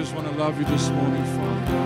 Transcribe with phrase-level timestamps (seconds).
[0.00, 1.78] just want to love you this morning, Father.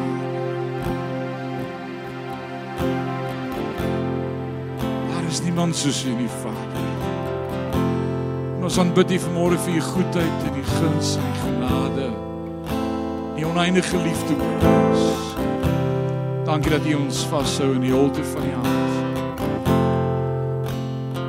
[5.08, 6.86] Daar is niemand soos U nie, Vader.
[8.56, 12.06] En ons aanbid U vanmôre vir U goedheid en U guns en U genade.
[13.36, 15.02] U oneindige liefde oor ons.
[16.46, 18.94] Dankie dat U ons vashou in die holte van U hand.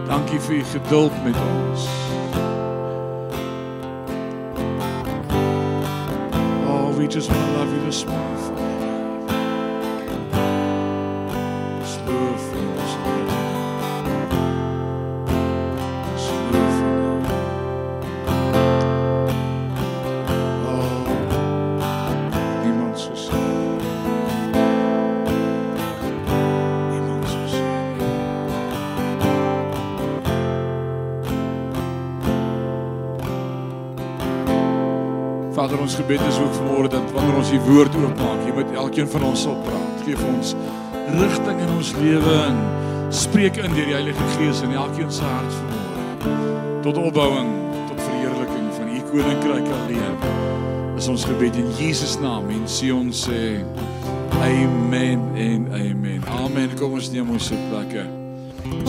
[0.05, 2.04] Dankie vir U geduld met ons.
[7.15, 8.54] Just want to love you this morning,
[35.85, 39.25] ons gebed is ook vanmôre dat wanneer ons die woord oopmaak, jy met elkeen van
[39.27, 39.99] ons sal praat.
[40.07, 40.55] Geef ons
[41.13, 42.57] rigting in ons lewe en
[43.13, 46.33] spreek in deur die Heilige Gees in elkeen se hart vanmôre.
[46.87, 47.53] Tot opbouing,
[47.91, 50.19] tot verheerliking van U koninkryk alleen.
[50.97, 53.45] Is ons gebed in Jesus naam en sê ons sê
[54.41, 56.29] amen en amen.
[56.41, 56.77] Amen.
[56.81, 58.07] Kom ons neem ons plekke.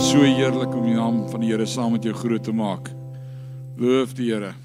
[0.01, 2.89] So heerlik om die naam van die Here saam met jou groot te maak.
[3.77, 4.57] Loof die Here.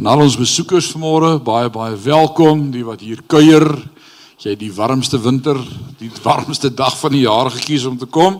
[0.00, 3.66] En al ons besoekers vanmôre, baie baie welkom, die wat hier kuier.
[4.40, 5.58] Jy het die warmste winter,
[6.00, 8.38] die warmste dag van die jaar gekies om te kom.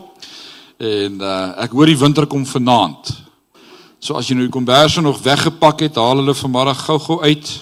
[0.81, 3.11] En uh ek hoor die winter kom vanaand.
[4.01, 7.53] So as jy nou die komberse nog weggepak het, haal hulle vanmiddag gou-gou uit.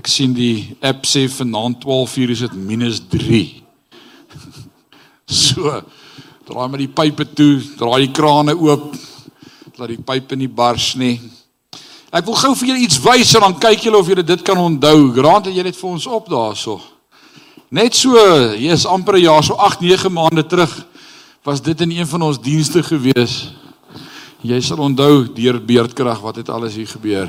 [0.00, 3.44] Ek sien die app sê vanaand 12:00 is dit -3.
[5.44, 5.82] So
[6.48, 8.94] Draai maar die pype toe, draai die krane oop.
[9.76, 11.18] Laat die pype nie bars nie.
[12.14, 14.58] Ek wil gou vir julle iets wys en dan kyk julle of julle dit kan
[14.62, 15.08] onthou.
[15.16, 16.76] Grant dat jy dit vir ons op daarso.
[17.74, 18.14] Net so,
[18.54, 20.86] jy's amper 'n jaar so 8, 9 maande terug
[21.42, 23.50] was dit in een van ons dienste gewees.
[24.42, 27.28] Jy sal onthou deur beerdkrag wat het alles hier gebeur.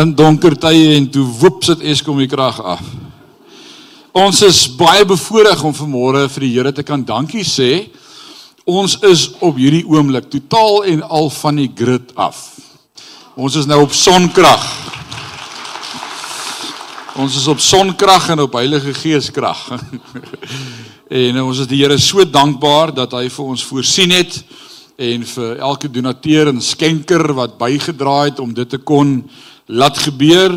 [0.00, 2.82] In donker tye en toe woep sit Eskom die krag af.
[4.16, 7.90] Ons is baie bevoorreg om vanmôre vir die Here te kan dankie sê.
[8.68, 12.38] Ons is op hierdie oomblik totaal en al van die grid af.
[13.36, 14.64] Ons is nou op sonkrag.
[17.20, 19.66] Ons is op sonkrag en op Heilige Gees krag.
[21.22, 24.40] en ons is die Here so dankbaar dat hy vir ons voorsien het
[25.00, 29.22] en vir elke donateur en skenker wat bygedra het om dit te kon
[29.64, 30.52] laat gebeur.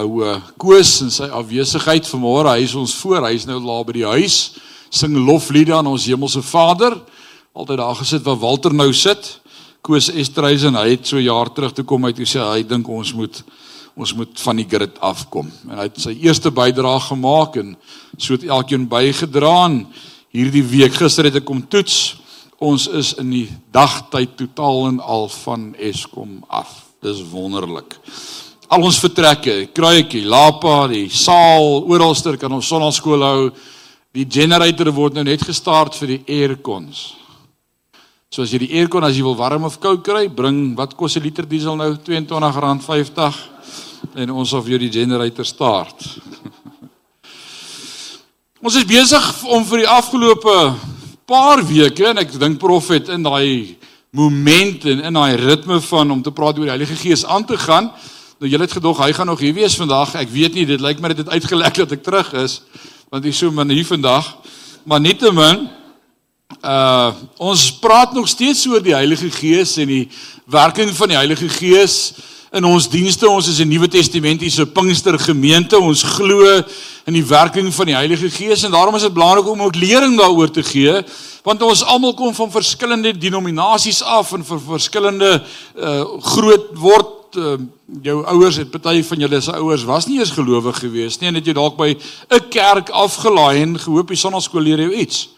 [0.00, 3.84] Ou uh, Koos in sy afwesigheid vanmôre, hy is ons voor, hy is nou daar
[3.84, 4.38] by die huis,
[4.88, 6.96] sing lofliede aan ons hemelse Vader.
[7.52, 9.28] Altyd daar gesit waar Walter nou sit.
[9.84, 13.12] Koos Estreisen, hy het so jaar terug toe kom uit en sê hy dink ons
[13.18, 13.42] moet
[14.00, 15.50] ons moet van die grid afkom.
[15.68, 17.74] En hy het sy eerste bydrae gemaak en
[18.16, 19.82] so het elkeen bygedra aan
[20.32, 22.20] hierdie week gister het ek kom toets.
[22.60, 26.68] Ons is in die dagtyd totaal en al van Eskom af.
[27.00, 27.96] Dis wonderlik.
[28.68, 33.48] Al ons vertrekke, Kruietjie, Lapa, die saal, oralster kan ons sonnaskool hou.
[34.12, 37.16] Die generator word nou net gestart vir die aircons.
[38.30, 41.16] So as jy die aircon as jy wil warm of koud kry, bring wat kos
[41.16, 43.40] 'n liter diesel nou R22.50
[44.20, 46.20] en ons of jy die generator start.
[48.64, 50.76] ons is besig om vir die afgelope
[51.30, 53.76] paar weke en ek dink profet in daai
[54.10, 57.58] moment en in daai ritme van om te praat oor die Heilige Gees aan te
[57.58, 57.92] gaan.
[58.42, 60.16] Nou julle het gedog hy gaan nog hier wees vandag.
[60.18, 62.62] Ek weet nie, dit lyk my dit het uitgelek dat ek terug is
[63.10, 64.26] want hy so min hier vandag.
[64.86, 65.68] Maar nietemin
[66.66, 70.04] uh ons praat nog steeds oor die Heilige Gees en die
[70.50, 71.96] werking van die Heilige Gees
[72.50, 73.28] in ons dienste.
[73.28, 75.78] Ons is 'n Nuwe Testamentiese Pinkster gemeente.
[75.78, 76.62] Ons glo
[77.06, 80.18] in die werking van die Heilige Gees en daarom is dit belangrik om ook lering
[80.18, 81.02] daaroor te gee
[81.42, 85.30] want ons almal kom van verskillende denominasies af en vir verskillende
[85.76, 86.04] uh
[86.34, 87.56] groot word uh,
[88.02, 91.38] jou ouers het party van julle se ouers was nie eens gelowig geweest nie en
[91.40, 95.28] het jy dalk by 'n kerk afgelaai en gehoop die sonnaskool leer jou iets.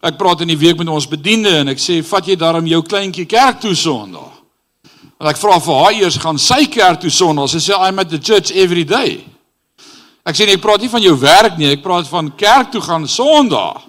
[0.00, 2.82] Ek praat in die week met ons bediende en ek sê vat jy daarom jou
[2.82, 4.33] kleintjie kerk toe Sondag.
[5.20, 7.50] En ek vra vir haar eers gaan sy kerk toe Sondag.
[7.52, 9.22] Sy sê I'm at the church every day.
[10.24, 12.80] Ek sê nee, ek praat nie van jou werk nie, ek praat van kerk toe
[12.82, 13.82] gaan Sondag.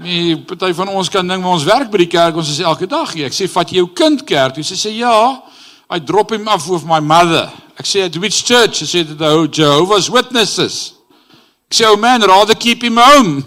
[0.00, 2.86] Nee, party van ons kan ding waar ons werk by die kerk, ons is elke
[2.88, 3.26] dag hier.
[3.28, 4.64] Ek sê vat jy jou kind kerk toe?
[4.64, 5.12] Sy sê ja.
[5.90, 7.50] I drop him off with my mother.
[7.76, 8.80] Ek sê at which church?
[8.80, 10.94] Sy sê the Jehovah's Witnesses.
[11.68, 13.44] Ek sê oh man, rather keep him home.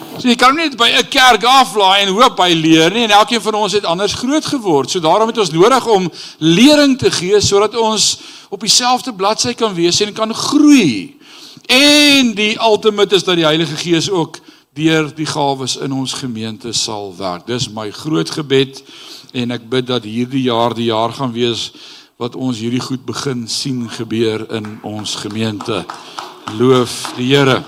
[0.16, 3.40] So jy kan nie by 'n kerk aflaai en hoop hy leer nie en elkeen
[3.40, 4.90] van ons het anders groot geword.
[4.90, 8.18] So daarom het ons nodig om lering te gee sodat ons
[8.48, 11.16] op dieselfde bladsy kan wees en kan groei.
[11.68, 14.38] En die ultimate is dat die Heilige Gees ook
[14.72, 17.46] deur die gawes in ons gemeente sal werk.
[17.46, 18.82] Dis my groot gebed
[19.32, 21.72] en ek bid dat hierdie jaar die jaar gaan wees
[22.16, 25.84] wat ons hierdie goed begin sien gebeur in ons gemeente.
[26.56, 27.64] Loof die Here.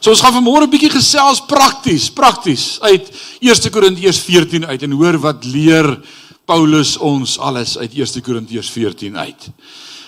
[0.00, 4.92] So ons gaan vanmôre 'n bietjie gesels prakties, prakties uit 1 Korintiërs 14 uit en
[4.92, 6.00] hoor wat leer
[6.44, 9.50] Paulus ons alles uit 1 Korintiërs 14 uit.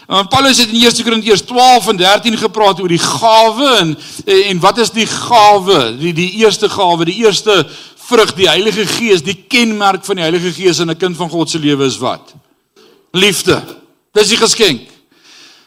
[0.06, 3.96] En Paulus het in 1 Korintiërs 12 en 13 gepraat oor die gawe en
[4.26, 5.96] en wat is die gawe?
[5.98, 7.66] Die die eerste gawe, die eerste
[8.06, 11.50] vrug, die Heilige Gees, die kenmerk van die Heilige Gees in 'n kind van God
[11.50, 12.34] se lewe is wat?
[13.12, 13.62] Liefde.
[14.12, 14.95] Dis die geskenk.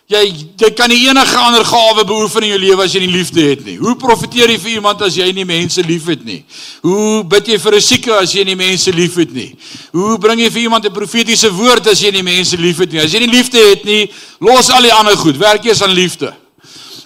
[0.09, 0.21] Jy
[0.57, 3.59] jy kan nie enige ander gawe beoefen in jou lewe as jy nie liefde het
[3.61, 3.75] nie.
[3.77, 6.39] Hoe profeteer jy vir iemand as jy nie mense liefhet nie?
[6.81, 9.53] Hoe bid jy vir 'n sieke as jy nie mense liefhet nie?
[9.93, 12.99] Hoe bring jy vir iemand 'n profetiese woord as jy nie mense liefhet nie?
[12.99, 14.09] As jy nie liefde het nie,
[14.41, 15.37] los al die ander goed.
[15.37, 16.33] Werk eers aan liefde.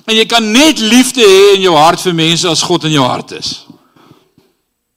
[0.08, 3.04] En jy kan net liefde hê in jou hart vir mense as God in jou
[3.04, 3.66] hart is.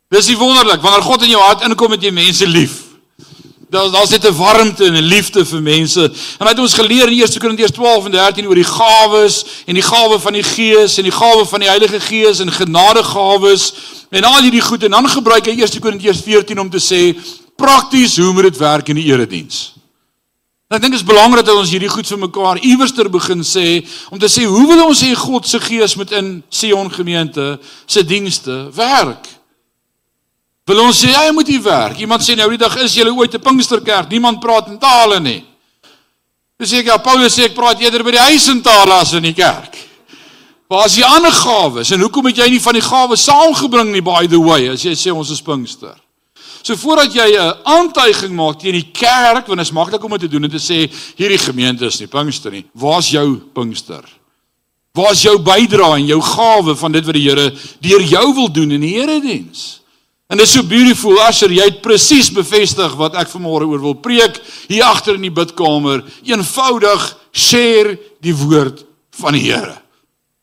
[0.08, 2.85] Dis wonderlik wanneer God in jou hart inkom met jy mense lief.
[3.68, 6.02] Daar daar's net 'n warmte en 'n liefde vir mense.
[6.38, 9.74] En hy het ons geleer in 1 Korintiërs 12 en 13 oor die gawes en
[9.74, 13.72] die gawe van die Gees en die gawe van die Heilige Gees en genadegawes
[14.10, 17.18] en al hierdie goed en dan gebruik hy 1 Korintiërs 14 om te sê
[17.56, 19.72] prakties hoe moet dit werk in die erediens?
[20.66, 24.18] Ek dink dit is belangrik dat ons hierdie goed vir mekaar iewerster begin sê om
[24.18, 28.70] te sê hoe wil ons hê God se gees moet in Sion gemeente se dienste
[28.74, 29.35] werk?
[30.66, 32.00] Wil ons sê hy moet hier werk?
[32.02, 35.44] Iemand sê nou die dag is jy ooit 'n Pinksterkerk, niemand praat in tale nie.
[36.58, 39.22] Dis ek ja Paulus sê ek praat eerder by die huis in tale as in
[39.22, 39.76] die kerk.
[40.68, 44.02] Waar is die ander gawes en hoekom het jy nie van die gawes saamgebring nie
[44.02, 45.94] by the way as jy sê ons is Pinkster?
[46.62, 50.20] So voordat jy 'n aantuiging maak teen die kerk, want dit is maklik om dit
[50.20, 52.64] te doen en te sê hierdie gemeente is nie Pinkster nie.
[52.74, 54.02] Waar's jou Pinkster?
[54.92, 58.72] Waar's jou bydrae en jou gawe van dit wat die Here deur jou wil doen
[58.72, 59.85] in die erediens?
[60.26, 63.98] En dit is so beautiful Asher, jy het presies bevestig wat ek vanmôre oor wil
[64.02, 66.02] preek hier agter in die bidkamer.
[66.26, 68.82] Eenvoudig share die woord
[69.20, 69.76] van die Here.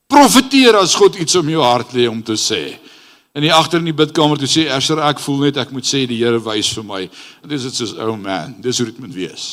[0.07, 2.63] Profeteer as God iets om jou hart lê om te sê
[3.33, 6.03] in die agter in die bidkamer toe sê Asher ek voel net ek moet sê
[6.09, 7.01] die Here wys vir my.
[7.41, 9.47] Dit is dit soos oh man, dis hoe dit moet wees.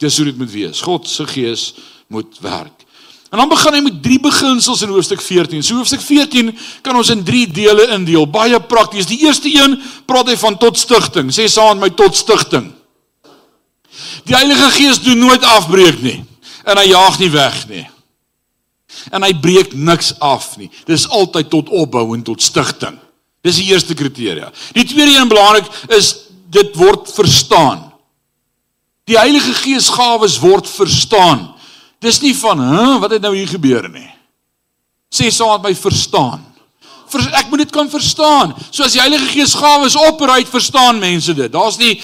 [0.00, 0.80] Dis hoe dit moet wees.
[0.82, 1.66] God se gees
[2.12, 2.86] moet werk.
[3.32, 5.62] En dan begin hy met drie beginsels in hoofstuk 14.
[5.64, 6.52] So hoofstuk 14
[6.84, 8.26] kan ons in drie dele indeel.
[8.28, 9.08] Baie prakties.
[9.08, 11.32] Die eerste een praat hy van tot stigting.
[11.32, 12.68] Sê saam met my tot stigting.
[14.28, 16.20] Die Heilige Gees doen nooit afbreek nie
[16.62, 17.86] en hy jaag nie weg nie
[19.10, 20.68] en hy breek niks af nie.
[20.86, 22.98] Dis altyd tot opbou en tot stigting.
[23.42, 24.52] Dis die eerste kriteria.
[24.76, 26.12] Die tweede een belangrik is
[26.52, 27.88] dit word verstaan.
[29.08, 31.48] Die Heilige Gees gawes word verstaan.
[32.02, 34.10] Dis nie van, "Hæ, wat het nou hier gebeur nie."
[35.12, 36.44] Sê saam met my verstaan.
[37.08, 38.54] Vers, ek moet dit kan verstaan.
[38.70, 41.52] So as die Heilige Gees gawes operuit, verstaan mense dit.
[41.52, 42.00] Daar's nie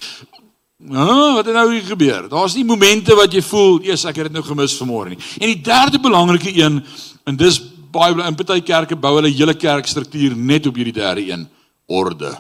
[0.79, 2.29] Nou, wat het nou hier gebeur?
[2.31, 5.47] Daar's nie momente wat jy voel, "Jesus, ek het dit nou gemis vanmôre nie." En
[5.47, 6.85] die derde belangrike een,
[7.27, 11.49] en dis baie in party kerke bou hulle hele kerkstruktuur net op hierdie derde een,
[11.87, 12.39] orde.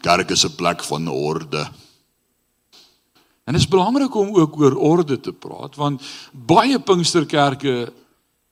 [0.00, 1.68] Kerk is 'n plek van orde.
[3.50, 7.88] En dit is belangrik om ook oor orde te praat want baie Pinksterkerke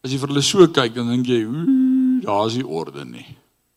[0.02, 1.45] as jy vir hulle so kyk dan dink jy,
[2.25, 3.37] "Daar's nie orde nie."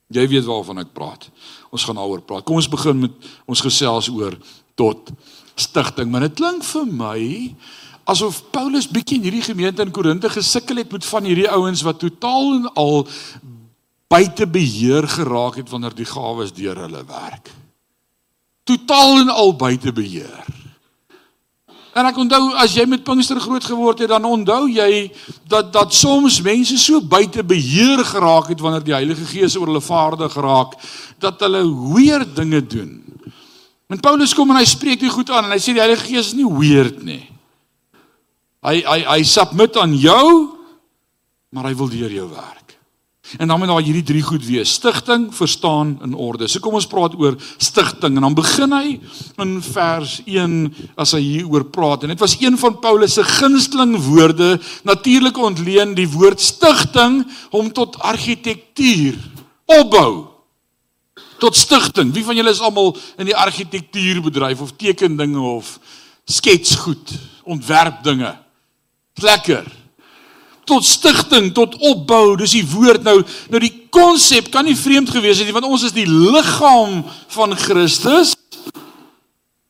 [0.09, 1.29] Jy weet waarvan ek praat.
[1.69, 2.43] Ons gaan daaroor praat.
[2.43, 3.11] Kom ons begin met
[3.45, 4.35] ons gesels oor
[4.75, 5.11] tot
[5.55, 6.09] stigting.
[6.09, 7.55] Maar dit klink vir my
[8.03, 11.99] asof Paulus bietjie in hierdie gemeente in Korinte gesukkel het met van hierdie ouens wat
[11.99, 13.07] totaal en al
[14.07, 17.51] buite beheer geraak het wanneer die gawes deur hulle werk.
[18.63, 20.60] Totaal en al buite beheer.
[21.91, 25.09] En ek onthou as jy met Pinkster groot geword het, dan onthou jy
[25.51, 29.83] dat dat soms mense so buite beheer geraak het wanneer die Heilige Gees oor hulle
[29.83, 30.77] vaardig geraak
[31.19, 32.93] dat hulle weer dinge doen.
[33.91, 36.31] En Paulus kom en hy spreek dit goed aan en hy sê die Heilige Gees
[36.31, 37.25] is nie weird nie.
[38.63, 40.25] Hy hy hy submit aan jou,
[41.51, 42.60] maar hy wil deur jou werk.
[43.37, 46.47] En dan moet daar hierdie drie goed wees: stigting, verstaan en orde.
[46.47, 48.97] So kom ons praat oor stigting en dan begin hy
[49.43, 50.55] in vers 1
[50.99, 52.03] as hy hieroor praat.
[52.03, 57.21] En dit was een van Paulus se gunsteling woorde, natuurlik ontleen die woord stigting
[57.53, 59.19] hom tot argitektuur,
[59.65, 60.27] opbou
[61.41, 62.11] tot stigting.
[62.13, 65.77] Wie van julle is almal in die argitektuurbedryf of teken dinge of
[66.25, 67.13] sketsgoed,
[67.43, 68.33] ontwerp dinge?
[69.21, 69.80] Lekker
[70.65, 72.35] tot stigting, tot opbou.
[72.39, 73.21] Dis die woord nou.
[73.51, 77.01] Nou die konsep kan nie vreemd gewees het nie want ons is die liggaam
[77.35, 78.35] van Christus.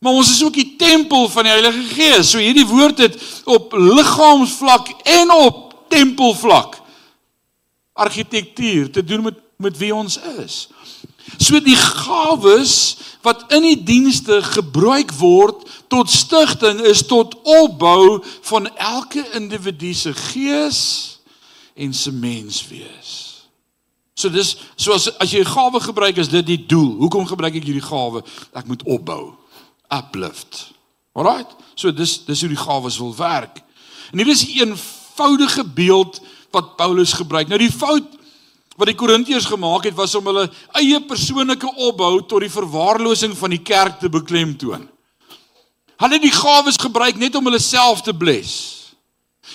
[0.02, 2.32] Maar ons is ook die tempel van die Heilige Gees.
[2.34, 6.80] So hierdie woord het op liggaamsvlak en op tempelvlak
[7.94, 10.68] argitektuur te doen met met wie ons is.
[11.38, 18.70] So die gawes wat in die dienste gebruik word tot stigting is tot opbou van
[18.78, 20.80] elke individu se gees
[21.76, 23.12] en se menswees.
[24.14, 26.98] So dis soos as jy 'n gawe gebruik is dit die doel.
[27.02, 28.24] Hoekom gebruik ek hierdie gawe?
[28.54, 29.34] Ek moet opbou,
[29.90, 30.72] uplift.
[31.14, 31.50] Alraight.
[31.76, 33.64] So dis dis hoe die gawes wil werk.
[34.12, 37.48] En hier is 'n eenvoudige beeld wat Paulus gebruik.
[37.48, 38.04] Nou die fout
[38.82, 40.48] wat die Korintiërs gemaak het was om hulle
[40.80, 44.88] eie persoonlike opbou tot die verwaarlosing van die kerk te beklemtoon.
[46.02, 48.56] Hulle het die gawes gebruik net om hulle self te bless.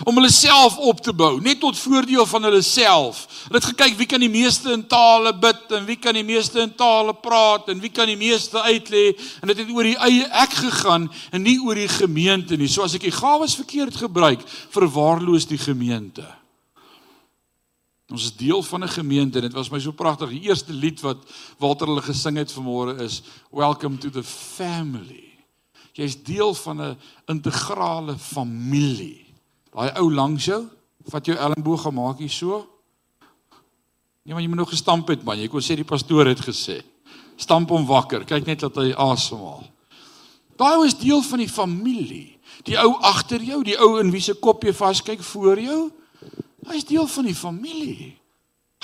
[0.06, 3.25] Om hulle self op te bou, net tot voordeel van hulle self.
[3.49, 6.62] Hulle het gekyk wie kan die meeste in tale bid en wie kan die meeste
[6.62, 9.09] in tale praat en wie kan die meeste uitlê
[9.40, 12.71] en dit het oor die eie ek gegaan en nie oor die gemeente nie.
[12.71, 16.28] So as ek die gawes verkeerd gebruik, verwaarloos die gemeente.
[18.06, 20.28] Ons is deel van 'n gemeente en dit was my so pragtig.
[20.28, 21.19] Die eerste lied wat
[21.58, 25.38] Walter hulle gesing het vanmôre is Welcome to the family.
[25.92, 29.26] Jy's deel van 'n integrale familie.
[29.71, 30.69] Daai ou langs jou,
[31.04, 32.69] vat jou elmboog gemaak hier so.
[34.23, 35.38] Nee, maar jy moet nog gestamp het man.
[35.38, 36.82] Jy kon sê die pastoor het gesê.
[37.36, 38.25] Stamp hom wakker.
[38.25, 39.64] Kyk net dat hy asemhaal.
[40.56, 42.38] Daai was deel van die familie.
[42.62, 45.92] Die ou agter jou, die ou in wie se kop jy vaskyk voor jou.
[46.71, 48.13] Hy's deel van die familie.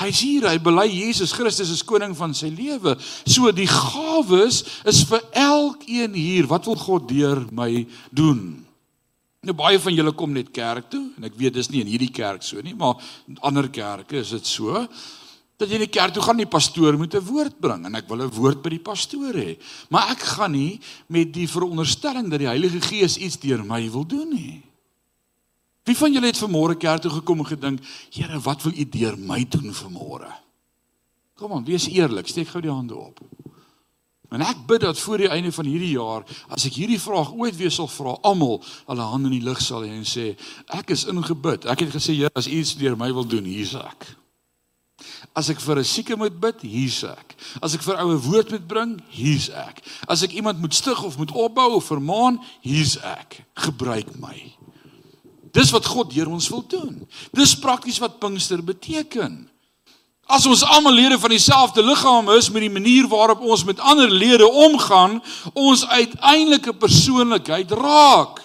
[0.00, 2.96] Hy's hier, hy bely Jesus Christus as koning van sy lewe.
[3.28, 6.48] So die gawes is vir elkeen hier.
[6.50, 8.62] Wat wil God deur my doen?
[9.42, 12.12] Nou baie van julle kom net kerk toe en ek weet dis nie in hierdie
[12.14, 14.84] kerk so nie, maar in ander kerke is dit so
[15.58, 18.08] dat jy in die kerk toe gaan die pastoor moet 'n woord bring en ek
[18.08, 19.58] wil 'n woord by die pastoor hê.
[19.90, 24.06] Maar ek gaan nie met die veronderstelling dat die Heilige Gees iets deur my wil
[24.06, 24.62] doen nie.
[25.82, 29.18] Wie van julle het vanmôre kerk toe gekom en gedink, Here, wat wil U deur
[29.18, 30.30] my doen vanmôre?
[31.34, 33.18] Kom aan, wees eerlik, steek gou die hande op.
[34.32, 37.56] En ek bid dat voor die einde van hierdie jaar, as ek hierdie vraag ooit
[37.58, 40.32] weer sal vra, almal hulle hande in die lug sal hê en sê,
[40.72, 41.66] ek is ingebid.
[41.68, 44.12] Ek het gesê, Here, as U iets deur my wil doen, hier's ek.
[45.34, 47.34] As ek vir 'n sieke moet bid, hier's ek.
[47.60, 49.82] As ek vir oue woord moet bring, hier's ek.
[50.06, 53.44] As ek iemand moet stig of moet opbou of vermaan, hier's ek.
[53.54, 54.61] Gebruik my.
[55.52, 57.08] Dis wat God deur ons wil doen.
[57.36, 59.42] Dis prakties wat Pinkster beteken.
[60.32, 64.10] As ons almal lede van dieselfde liggaam is met die manier waarop ons met ander
[64.10, 65.18] lede omgaan,
[65.52, 68.40] ons uiteindelike persoonlikheid raak.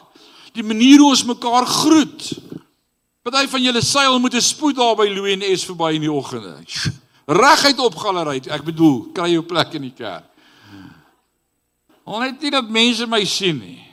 [0.57, 2.31] Die manier hoe ons mekaar groet.
[3.23, 6.11] Party van julle seil moet 'n spoed daar by Louis en S verby in die
[6.11, 6.57] oggende.
[7.25, 8.41] Reguit op galery.
[8.49, 10.23] Ek bedoel, kry jou plek in die kerk.
[12.03, 13.86] Onnet nie dat mense my sien nie.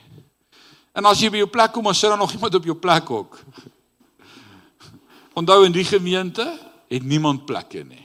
[0.94, 3.10] En as jy by jou plek kom, dan sit daar nog iemand op jou plek
[3.10, 3.38] ook.
[5.34, 6.46] Onthou in die gemeente
[6.88, 8.04] het niemand plekke nie.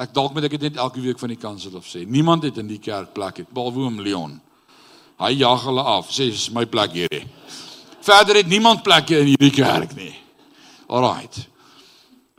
[0.00, 2.02] Ek dalk moet ek dit net elke week van die kansel of sê.
[2.08, 4.38] Niemand het in die kerk plek het behalwe oom Leon.
[5.20, 6.08] Hy jag hulle af.
[6.10, 7.26] Sê dis my plek hierdie.
[8.00, 10.14] Verder het niemand plekke in hierdie kerk nie.
[10.88, 11.42] Alraight.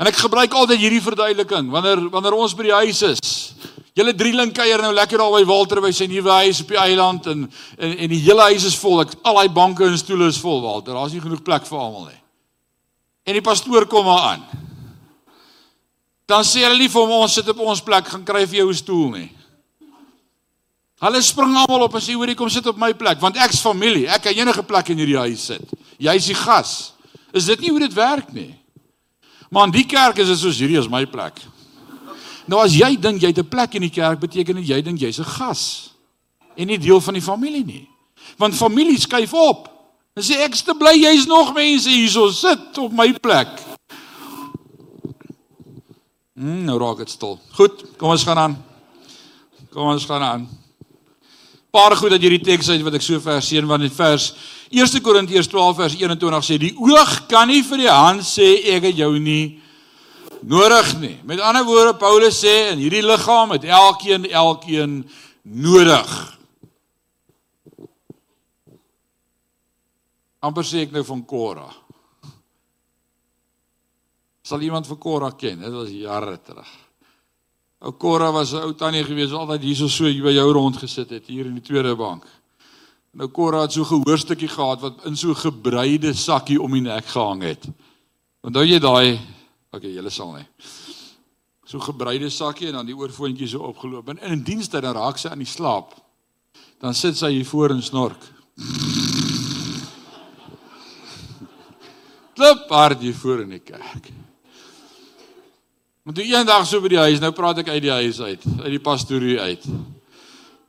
[0.01, 3.31] En ek gebruik altyd hierdie verduideliking wanneer wanneer ons by die huis is.
[3.93, 7.27] Julle drieling kuier nou lekker daar by Walter by sy nuwe huis op die eiland
[7.27, 9.01] en en en die hele huis is vol.
[9.01, 10.93] Ek al daai banke en stoele is vol, Walter.
[10.93, 12.21] Daar's nie genoeg plek vir almal nie.
[13.27, 14.45] En die pastoor kom maar aan
[16.31, 18.69] dan sê hulle nie vir hom ons sit op ons plek gaan kry vir jou
[18.71, 19.29] 'n stoel nie.
[21.01, 24.07] Hulle spring almal op en sê hoorie kom sit op my plek want ek's familie.
[24.07, 25.67] Ek kan enige plek in hierdie huis sit.
[25.97, 26.93] Jy's die gas.
[27.33, 28.55] Is dit nie hoe dit werk nie?
[29.49, 31.41] Maar in die kerk is dit soos hierdie is my plek.
[32.49, 34.99] Nou as jy dink jy het 'n plek in die kerk, beteken dit jy dink
[34.99, 35.91] jy's 'n gas
[36.55, 37.89] en nie deel van die familie nie.
[38.37, 39.69] Want familie skuif op.
[40.13, 43.47] Dan sê ek ste bly jy's nog mense hierso sit op my plek.
[46.33, 47.39] Mm, nou raak dit stil.
[47.51, 48.65] Goed, kom ons gaan aan.
[49.71, 50.49] Kom ons gaan aan.
[51.71, 54.33] Paar goed dat hierdie teks uit wat ek so ver seën want in vers
[54.75, 58.89] 1 Korintiërs 12 vers 21 sê die oog kan nie vir die hand sê ek
[58.89, 59.60] het jou nie
[60.41, 61.19] nodig nie.
[61.23, 65.09] Met ander woorde Paulus sê in hierdie liggaam het elkeen elkeen
[65.41, 66.31] nodig.
[70.41, 71.73] amper sê ek nou van Korah.
[74.41, 75.61] Sal iemand vir Korra ken?
[75.61, 76.69] Dit was jare terug.
[77.85, 81.27] Ou Korra was 'n ou tannie gewees, altyd hierso so by jou rond gesit het
[81.27, 82.25] hier in die tweede bank.
[83.13, 86.81] Nou Korra het so 'n gehoorstukkie gehad wat in so 'n gebreide sakkie om die
[86.81, 87.67] nek gehang het.
[88.43, 89.19] Onthou jy daai?
[89.71, 90.47] Okay, julle sal nie.
[91.63, 95.29] So gebreide sakkie en dan die oorfoontjie so opgeloop en in dienste dan raak sy
[95.31, 95.93] aan die slaap.
[96.81, 98.25] Dan sit sy hier voor en snork.
[102.35, 104.11] Klop hard hier voor in die kerk.
[106.03, 108.71] Want toe eendag so by die huis, nou praat ek uit die huis uit, uit
[108.73, 109.67] die pastorie uit.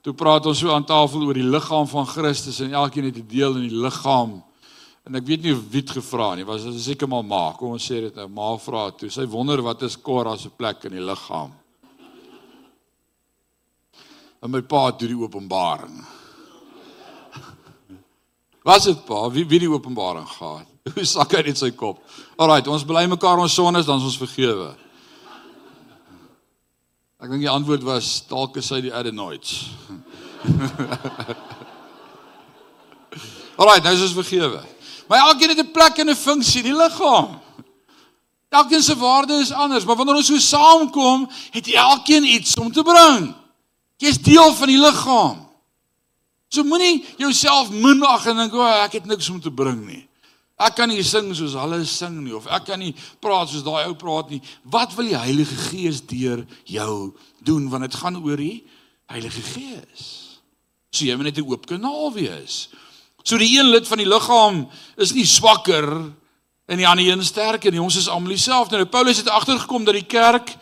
[0.05, 3.27] Toe praat ons so aan tafel oor die liggaam van Christus en elkeen het 'n
[3.27, 4.43] deel in die liggaam.
[5.03, 7.43] En ek weet nie wie het gevra nie, was dit seker maar ma.
[7.59, 9.11] Kom ons sê dit nou, ma vra toe.
[9.11, 11.51] Sy wonder wat is Korra se plek in die liggaam.
[14.43, 15.99] En my pa het die openbaring.
[18.67, 19.25] Was dit pa?
[19.31, 20.71] Wie wie die openbaring gehad?
[20.95, 22.03] Hoe sak hy dit sy kop?
[22.39, 24.73] Alraai, ons bely mekaar ons sondes dan ons vergewe.
[27.23, 29.71] Ek dink die antwoord was dalk is hy die adenoids.
[33.63, 34.63] Alraai, nou is ons vergewe.
[35.13, 37.41] Maar elkeen het 'n plek en 'n funksie in die liggaam.
[38.49, 42.83] Elkeen se waarde is anders, maar wanneer ons so saamkom, het elkeen iets om te
[42.83, 43.35] bring.
[43.97, 45.49] Jy's deel van die liggaam.
[46.49, 50.09] So moenie jouself minag en dink, "O, oh, ek het niks om te bring nie."
[50.57, 53.87] Ek kan nie sing soos hulle sing nie of ek kan nie praat soos daai
[53.87, 54.43] ou praat nie.
[54.63, 58.65] Wat wil die Heilige Gees deur jou doen want dit gaan oor die
[59.07, 60.41] Heilige Gees.
[60.91, 62.69] So jy moet net 'n oop kanaal wees.
[63.23, 65.89] So die een lid van die liggaam is nie swakker
[66.67, 67.83] en die ander een sterker nie.
[67.83, 68.77] Ons is almal dieselfde.
[68.77, 70.55] Nou Paulus het agtergekom dat die kerk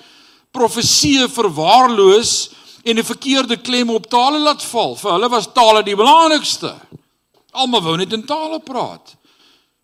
[0.52, 2.50] profeseë verwaarloos
[2.84, 4.96] en 'n verkeerde klem op tale laat val.
[4.96, 6.74] Vir hulle was tale die belangrikste.
[7.50, 9.16] Almal wou net in tale praat.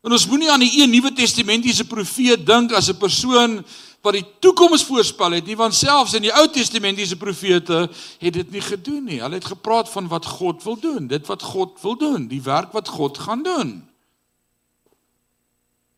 [0.03, 3.65] En ons moenie aan die een Nuwe Testamentiese profeet dink as 'n persoon
[4.07, 7.87] wat die toekoms voorspel het nie, want selfs in die Ou Testamentiese profete
[8.23, 9.21] het dit nie gedoen nie.
[9.23, 12.75] Hulle het gepraat van wat God wil doen, dit wat God wil doen, die werk
[12.77, 13.81] wat God gaan doen.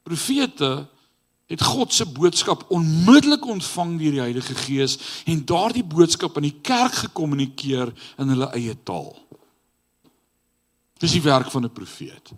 [0.08, 0.88] Profete
[1.48, 6.58] het God se boodskap onmiddellik ontvang deur die Heilige Gees en daardie boodskap aan die
[6.64, 9.14] kerk gekommunikeer in hulle eie taal.
[11.00, 12.32] Dis die werk van 'n profeet.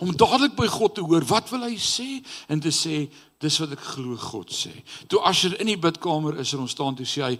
[0.00, 3.06] Om dadelik by God te hoor wat wil hy sê en te sê
[3.44, 4.72] dis wat ek glo God sê.
[5.12, 7.34] Toe Asher in die bidkamer is en ons staan toe sê hy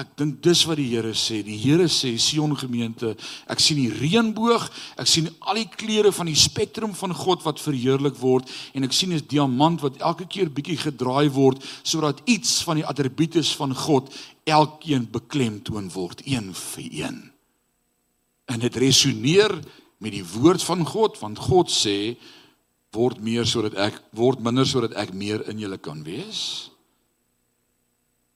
[0.00, 1.42] ek dink dis wat die Here sê.
[1.44, 3.12] Die Here sê Sion gemeente,
[3.52, 4.64] ek sien die reënboog,
[4.96, 8.96] ek sien al die kleure van die spektrum van God wat verheerlik word en ek
[8.96, 13.74] sien 'n diamant wat elke keer bietjie gedraai word sodat iets van die attribute van
[13.74, 14.08] God
[14.46, 17.32] elkeen beklemtoon word een vir een.
[18.48, 19.60] En dit resoneer
[20.02, 22.16] met die woord van God want God sê
[22.92, 26.72] word meer sodat ek word minder sodat ek meer in julle kan wees.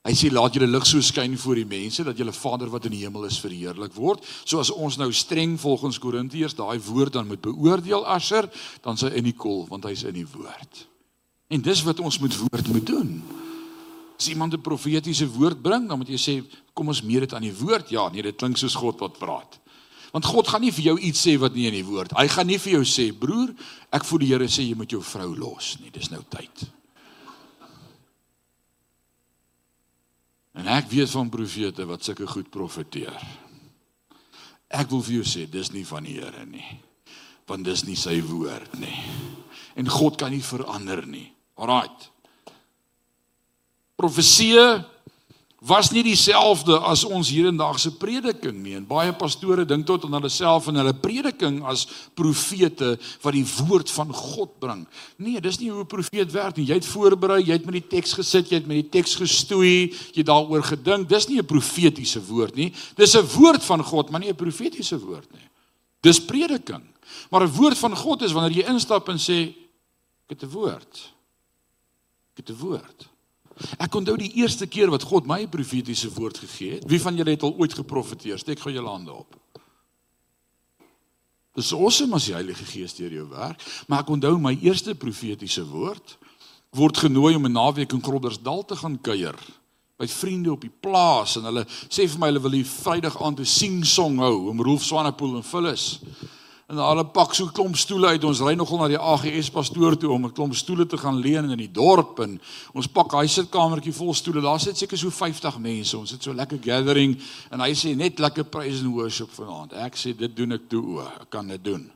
[0.07, 2.93] Hy sê laat julle lig so skyn voor die mense dat julle Vader wat in
[2.95, 4.23] die hemel is verheerlik word.
[4.47, 8.47] So as ons nou streng volgens Korintiërs daai woord dan moet beoordeel asser,
[8.85, 10.85] dan sy in die kol want hy's in die woord.
[11.51, 13.11] En dis wat ons met woord moet doen.
[14.17, 16.35] As iemand 'n profetiese woord bring, dan moet jy sê
[16.73, 17.89] kom ons meet dit aan die woord.
[17.89, 19.59] Ja, nee, dit klink soos God wat praat.
[20.17, 22.15] Want God gaan nie vir jou iets sê wat nie in die woord.
[22.17, 23.51] Hy gaan nie vir jou sê, broer,
[23.93, 25.91] ek voel die Here sê jy moet jou vrou los nie.
[25.93, 26.63] Dis nou tyd.
[30.57, 33.13] En ek weet van profete wat sulke goed profeteer.
[34.73, 36.65] Ek wil vir jou sê dis nie van die Here nie.
[37.45, 38.97] Want dis nie sy woord nie.
[39.77, 41.27] En God kan nie verander nie.
[41.61, 42.09] Alraight.
[44.01, 44.65] Profesie
[45.67, 48.75] was nie dieselfde as ons hierendaagse prediking nie.
[48.77, 51.85] En baie pastore dink tot aan hulle self en hulle prediking as
[52.17, 54.85] profete wat die woord van God bring.
[55.17, 56.65] Nee, dis nie hoe 'n profeet werk nie.
[56.65, 59.91] Jy het voorberei, jy het met die teks gesit, jy het met die teks gestoei,
[60.13, 61.09] jy het daaroor gedink.
[61.09, 62.73] Dis nie 'n profetiese woord nie.
[62.95, 65.49] Dis 'n woord van God, maar nie 'n profetiese woord nie.
[66.01, 66.83] Dis prediking.
[67.29, 69.53] Maar 'n woord van God is wanneer jy instap en sê
[70.27, 71.13] ek het 'n woord.
[72.35, 73.16] Ek het 'n woord.
[73.77, 76.87] Ek onthou die eerste keer wat God my profetiese woord gegee het.
[76.89, 78.39] Wie van julle het al ooit geprofeteer?
[78.39, 79.35] Steek gou julle hande op.
[81.57, 85.65] Dis awesome as die Heilige Gees deur jou werk, maar ek onthou my eerste profetiese
[85.65, 86.17] woord
[86.77, 89.35] word genooi om 'n naweek in Groblersdal te gaan kuier
[89.97, 93.39] by vriende op die plaas en hulle sê vir my hulle wil die Vrydag aand
[93.39, 95.99] 'n sing song hou om Rolf Swanepoel en Phyllis
[96.67, 98.23] en hulle pak so 'n klomp stoele uit.
[98.23, 101.49] Ons ry nogal na die AGS pastoor toe om 'n klomp stoele te gaan leen
[101.49, 102.41] in die dorp en
[102.73, 104.41] ons pak hy sitkamertjie vol stoele.
[104.41, 105.97] Daar sit seker so 50 mense.
[105.97, 107.17] Ons het so lekker gathering
[107.51, 109.73] en hy sê net lekker praise and worship vanaand.
[109.73, 110.99] Ek sê dit doen ek toe o.
[110.99, 111.91] Ek kan dit doen.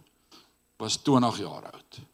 [0.78, 2.11] Was 20 jaar oud.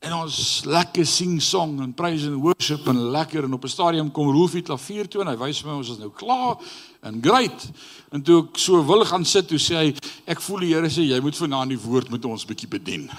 [0.00, 4.10] En ons lekker sing song en praise and worship en lekker en op 'n stadium
[4.10, 6.56] kom Rolfie klavier toe en hy wys my ons is nou klaar
[7.02, 7.70] en great.
[8.10, 9.94] En toe ek so wil gaan sit, toe sê hy,
[10.26, 13.10] ek voel die Here sê jy moet vanaand die woord met ons bietjie bedien.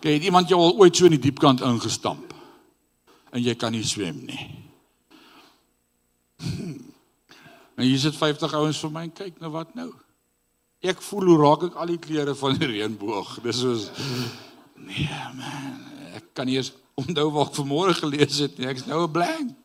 [0.00, 2.34] Kyk, het iemand jou al ooit so in die diep kant ingestamp?
[3.32, 4.62] En jy kan nie swem nie.
[7.76, 9.92] En hier sit 50 ouens vir my en kyk nou wat nou.
[10.82, 13.40] Ek voel hoe raak ek al die kleure van die reënboog.
[13.42, 13.90] Dis soos
[14.86, 15.80] nee man,
[16.14, 18.68] ek kan nie eens onthou wat ek vanmôre gelees het nie.
[18.68, 19.56] Ek's nou 'n blank.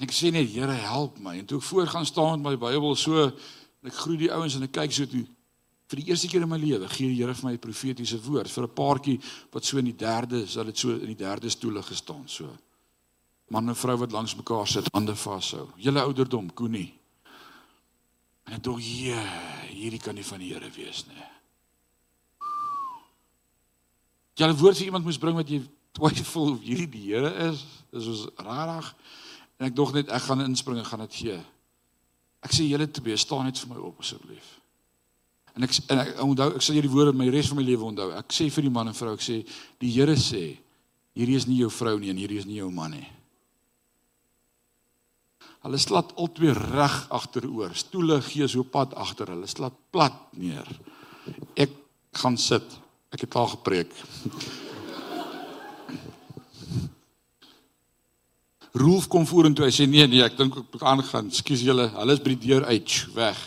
[0.00, 1.38] Ek sê net Here help my.
[1.38, 4.54] En toe ek voor gaan staan met my Bybel so en ek groet die ouens
[4.54, 5.26] en ek kyk so toe
[5.88, 8.50] vir die eerste keer in my lewe gee die Here vir my 'n profetiese woord
[8.50, 9.20] vir 'n paartjie
[9.52, 12.56] wat so in die derde, sal dit so in die derde stoele gestaan so.
[13.48, 15.68] Man en vrou wat langs mekaar sit, hande vashou.
[15.76, 16.92] Julle ouderdom, Koenie.
[18.44, 19.16] En ek dink hier,
[19.70, 21.37] hierdie kan nie van die Here wees nie.
[24.38, 27.64] Jy 'n woord vir iemand moes bring wat jy twyfel of hierdie die Here is.
[27.90, 28.94] Dis so rarig.
[29.58, 31.38] En ek dog net ek gaan inspring en gaan dit gee.
[32.46, 34.60] Ek sê julle twee staan net vir my op asseblief.
[35.56, 38.12] En ek en ek onthou ek sal hierdie woorde my res van my lewe onthou.
[38.14, 39.40] Ek sê vir die man en vrou ek sê
[39.82, 40.56] die Here sê
[41.18, 43.08] hierdie is nie jou vrou nie en hierdie is nie jou man nie.
[45.66, 47.74] Hulle slaat albei reg agteroor.
[47.74, 49.48] Stoele gee so pad agter hulle.
[49.50, 50.68] Slaat plat neer.
[51.58, 51.74] Ek
[52.14, 52.78] gaan sit.
[53.14, 53.92] Ek het al gepreek.
[58.78, 59.66] Rolf kom vorentoe.
[59.66, 61.30] Hy sê nee nee, ek dink ek moet aangaan.
[61.34, 63.44] Skus julle, hulle is by die deur uit, weg.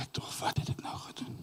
[0.00, 1.38] Ek tog wat het ek nou gedoen?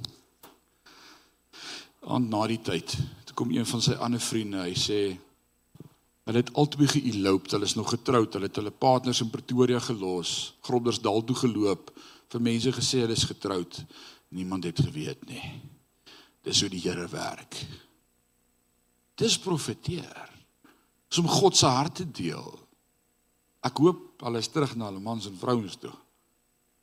[2.09, 2.95] Aan na die tyd,
[3.27, 5.01] toe kom een van sy ander vriende, hy sê
[6.29, 10.53] Hulle het albei geëloop, hulle is nog getroud, hulle het hulle partners in Pretoria gelos,
[10.61, 11.89] Groblersdal toe geloop,
[12.29, 13.79] vir mense gesê hulle is getroud.
[14.37, 15.41] Niemand het geweet nie.
[16.49, 17.59] Dis hoe die Here werk.
[19.19, 20.25] Dis profeteer.
[21.09, 22.49] Dis om God se hart te deel.
[23.65, 25.93] Ek hoop hulle is terug na hulle mans en vrouens toe.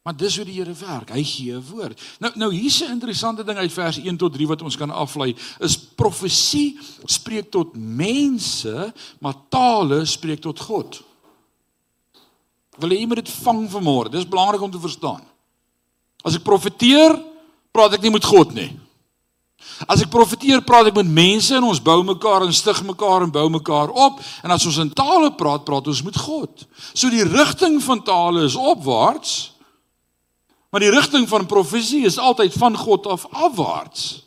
[0.06, 1.10] Maar dis hoe die Here werk.
[1.10, 2.00] Hy gee 'n woord.
[2.20, 5.34] Nou nou hier's 'n interessante ding uit vers 1 tot 3 wat ons kan aflei.
[5.60, 11.02] Is profesie spreek tot mense, maar tale spreek tot God.
[12.78, 14.10] Wil jy moet dit vang vanmôre?
[14.10, 15.22] Dis belangrik om te verstaan.
[16.22, 17.22] As ek profeteer,
[17.72, 18.85] praat ek nie met God nie.
[19.84, 23.32] As ek profeteer, praat ek met mense en ons bou mekaar en stig mekaar en
[23.32, 24.22] bou mekaar op.
[24.42, 26.64] En as ons in tale praat, praat ons met God.
[26.94, 29.56] So die rigting van tale is opwaarts.
[30.72, 34.26] Maar die rigting van profesie is altyd van God af afwaarts.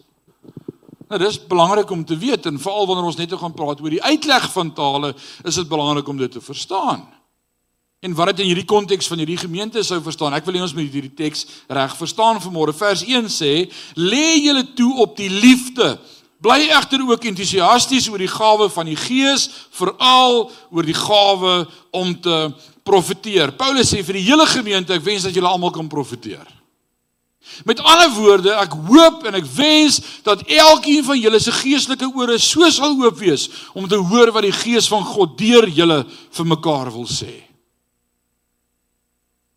[1.10, 4.04] Nou dis belangrik om te weet en veral wanneer ons net gaan praat oor die
[4.04, 7.08] uitleg van tale, is dit belangrik om dit te verstaan.
[8.00, 10.34] En wat dit in hierdie konteks van hierdie gemeente sou verstaan.
[10.34, 12.72] Ek wil hê ons moet hierdie teks reg verstaan vanmôre.
[12.76, 15.98] Vers 1 sê: "Lê julle toe op die liefde.
[16.40, 22.14] Bly egter ook entoesiasties oor die gawe van die Gees, veral oor die gawe om
[22.22, 22.54] te
[22.88, 23.52] profeteer.
[23.52, 26.48] Paulus sê vir die hele gemeente, ek wens dat julle almal kan profeteer.
[27.68, 32.38] Met ander woorde, ek hoop en ek wens dat elkeen van julle se geestelike ore
[32.40, 36.52] so sal oop wees om te hoor wat die Gees van God deur julle vir
[36.56, 37.49] mekaar wil sê.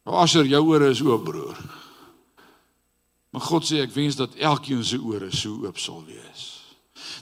[0.03, 1.59] Asher, jou ore is oop, broer.
[3.33, 6.49] Maar God sê ek wens dat elkeen se ore so oop sal wees.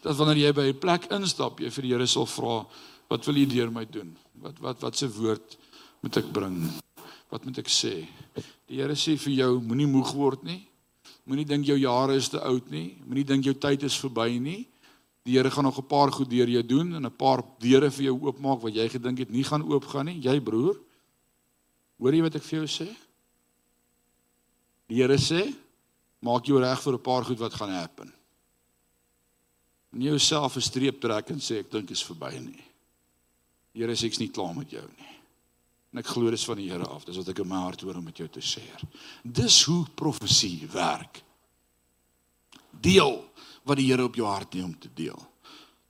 [0.00, 2.66] Dat wanneer jy by 'n plek instap, jy vir die Here sal vra,
[3.08, 4.16] wat wil U deur my doen?
[4.40, 5.56] Wat wat wat se woord
[6.02, 6.72] moet ek bring?
[7.30, 8.08] Wat moet ek sê?
[8.66, 10.66] Die Here sê vir jou, moenie moeg word nie.
[11.26, 12.96] Moenie dink jou jare is te oud nie.
[13.06, 14.66] Moenie dink jou tyd is verby nie.
[15.24, 18.04] Die Here gaan nog 'n paar goed deur jou doen en 'n paar deure vir
[18.04, 20.20] jou oopmaak wat jy gedink het nie gaan oopgaan nie.
[20.20, 20.76] Jy broer.
[22.00, 22.88] Hoor jy wat ek vir jou sê?
[24.90, 25.44] Die Here sê,
[26.24, 28.12] maak jou reg vir 'n paar goed wat gaan happen.
[29.92, 32.64] Nie jouself 'n streep trek en sê ek dink dit is verby nie.
[33.74, 35.16] Die Here sê ek's nie klaar met jou nie.
[35.92, 37.04] En ek glo dis van die Here af.
[37.04, 38.62] Dis wat ek in my hart hoor om met jou te sê.
[39.24, 41.22] Dis hoe profesie werk.
[42.80, 43.24] Deel
[43.64, 45.29] wat die Here op jou hart neem om te deel.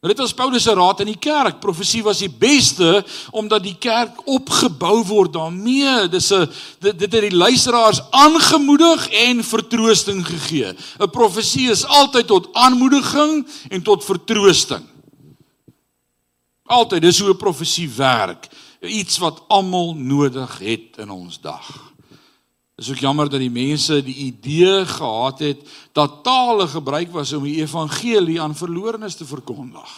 [0.01, 1.59] Nou dit was Paulus se raad in die kerk.
[1.61, 3.03] Profesie was die beste
[3.37, 6.09] omdat die kerk opgebou word daarmee.
[6.09, 6.49] Dis 'n
[6.81, 10.73] dit, dit het die luisteraars aangemoedig en vertroosting gegee.
[10.99, 14.85] 'n Profesie is altyd tot aanmoediging en tot vertroosting.
[16.65, 18.49] Altyd dis hoe 'n profesie werk
[18.81, 21.90] iets wat almal nodig het in ons dag.
[22.81, 27.45] Is ook jammer dat die mense die idee gehad het dat tale gebruik was om
[27.45, 29.91] die evangelie aan verlorenes te verkondig.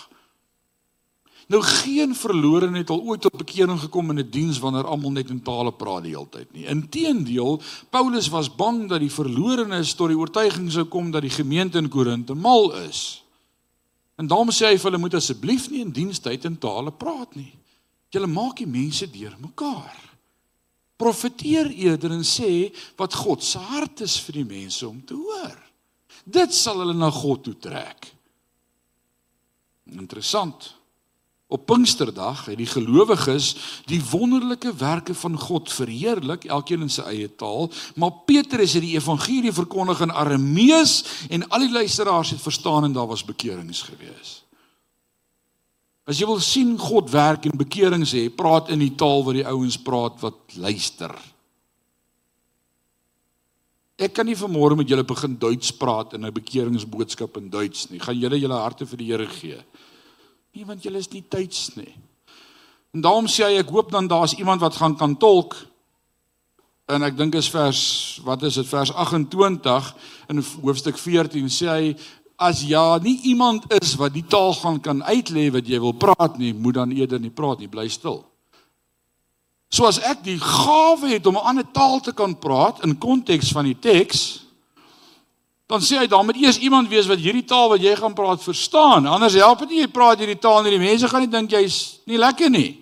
[1.47, 5.11] Nou geen verlorene het al ooit tot bekering gekom in 'n die diens wanneer almal
[5.11, 6.67] net in tale praat die hele tyd nie.
[6.67, 11.79] Inteendeel, Paulus was bang dat die verlorenes tot die oortuiging sou kom dat die gemeente
[11.79, 13.23] in Korinthe mal is.
[14.17, 17.55] En daarom sê hy vir hulle moet asseblief nie in dienstyd in tale praat nie.
[18.09, 20.12] Julle maak die mense deur mekaar.
[20.97, 25.57] Profeteer eerder en sê wat God se hart is vir die mense om te hoor.
[26.25, 28.13] Dit sal hulle na God toe trek.
[29.91, 30.75] Interessant.
[31.53, 33.51] Op Pinksterdag het die gelowiges
[33.85, 37.69] die wonderlike werke van God verheerlik, elkeen in sy eie taal,
[38.01, 42.97] maar Petrus het die evangelie verkondig in Aramees en al die luisteraars het verstaan en
[42.97, 44.42] daar was bekeerings gewees.
[46.09, 49.47] As jy wil sien God werk en bekering sê, praat in die taal wat die
[49.47, 51.15] ouens praat wat luister.
[54.03, 58.01] Ek kan nie vanmôre met julle begin Duits praat in 'n bekeringsboodskap in Duits nie.
[58.01, 59.63] Gaan julle julle harte vir die Here gee?
[60.55, 61.95] Nie want julle is nie tyds nie.
[62.93, 65.55] En daarom sê hy ek hoop dan daar's iemand wat gaan kan tolk.
[66.89, 69.95] En ek dink is vers wat is dit vers 28
[70.29, 71.97] in hoofstuk 14 sê hy
[72.43, 76.39] as ja nie iemand is wat die taal gaan kan uitlê wat jy wil praat
[76.39, 78.23] nie, moet dan eerder nie praat nie, bly stil.
[79.73, 83.53] So as ek die gawe het om 'n ander taal te kan praat in konteks
[83.53, 84.45] van die teks,
[85.67, 88.43] dan sê hy dan moet eers iemand wees wat hierdie taal wat jy gaan praat
[88.43, 89.07] verstaan.
[89.07, 92.01] Anders help dit nie jy praat hierdie taal nie, die mense gaan nie dink jy's
[92.05, 92.82] nie lekker nie.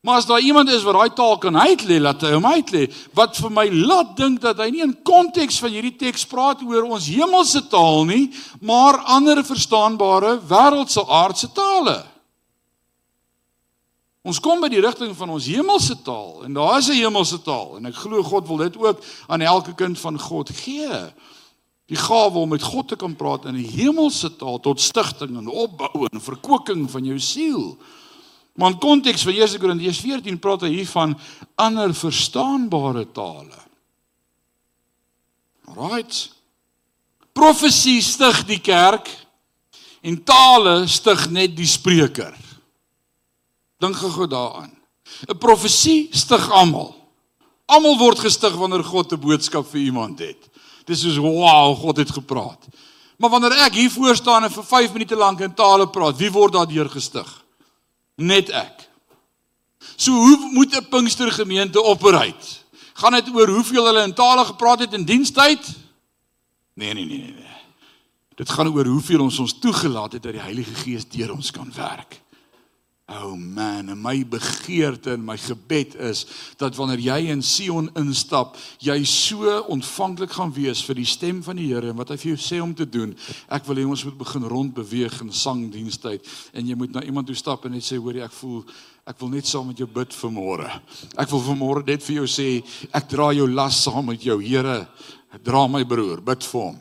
[0.00, 2.84] Maar as daar iemand is wat daai taal kan uitlê, laat hy hom uitlê.
[3.18, 6.86] Wat vir my laat dink dat hy nie in konteks van hierdie teks praat oor
[6.86, 8.28] ons hemelse taal nie,
[8.62, 11.98] maar ander verstaanbare wêreldse aardse tale.
[14.28, 17.78] Ons kom by die rigting van ons hemelse taal en daar is 'n hemelse taal
[17.78, 21.12] en ek glo God wil dit ook aan elke kind van God gee.
[21.88, 25.48] Die gawe om met God te kan praat in 'n hemelse taal tot stigting en
[25.48, 27.78] opbou en verkwikking van jou siel.
[28.58, 31.14] Maar in konteks van 1 Korintiërs 14 praat hy hier van
[31.54, 33.60] ander verstaanbare tale.
[35.76, 36.24] Right.
[37.32, 39.06] Profesie stig die kerk
[40.02, 42.34] en tale stig net die spreker.
[43.78, 44.74] Dink gou daaraan.
[45.28, 46.94] 'n Profesie stig almal.
[47.66, 50.50] Almal word gestig wanneer God 'n boodskap vir iemand het.
[50.84, 52.66] Dis soos wow, God het gepraat.
[53.18, 56.30] Maar wanneer ek hier voor staan en vir 5 minute lank in tale praat, wie
[56.30, 57.44] word daardeur gestig?
[58.18, 58.88] Net ek.
[59.96, 62.66] So hoe moet 'n Pinkstergemeente operate?
[62.94, 65.62] Gaan dit oor hoeveel hulle in tale gepraat het in dienstyd?
[66.74, 67.56] Nee, nee, nee, nee, nee.
[68.34, 71.72] Dit gaan oor hoeveel ons ons toegelaat het dat die Heilige Gees deur ons kan
[71.74, 72.20] werk.
[73.08, 76.26] Oh man, en my begeerte en my gebed is
[76.60, 81.56] dat wanneer jy in Sion instap, jy so ontvanklik gaan wees vir die stem van
[81.56, 83.14] die Here en wat hy vir jou sê om te doen.
[83.48, 87.38] Ek wil hê ons moet begin rondbeweeg in sangdienstyd en jy moet na iemand toe
[87.38, 88.60] stap en net sê hoor ek voel
[89.08, 90.68] ek wil net saam met jou bid vir môre.
[91.16, 92.50] Ek wil vir môre net vir jou sê
[92.92, 94.82] ek dra jou las saam met jou Here.
[95.44, 96.76] Dra my broer, bid vir hom.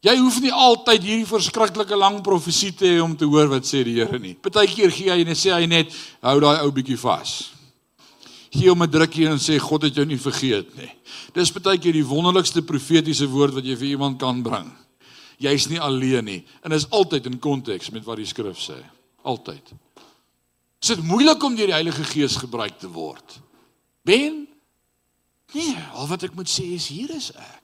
[0.00, 3.82] Jy hoef nie altyd hierdie verskriklike lang profesie te hê om te hoor wat sê
[3.84, 4.32] die Here nie.
[4.32, 5.92] Partykeer gee hy en sê hy net
[6.24, 7.52] hou daai ou bietjie vas.
[8.50, 10.90] Gee hom 'n drukkie en sê God het jou nie vergeet nie.
[11.34, 14.72] Dis partykeer die wonderlikste profetiese woord wat jy vir iemand kan bring.
[15.38, 18.80] Jy's nie alleen nie en is altyd in konteks met wat die skrif sê.
[19.22, 19.62] Altyd.
[20.82, 23.40] Is dit moeilik om deur die Heilige Gees gebruik te word?
[24.02, 24.48] Ben?
[25.52, 27.59] Nee, al wat ek moet sê is hier is ek.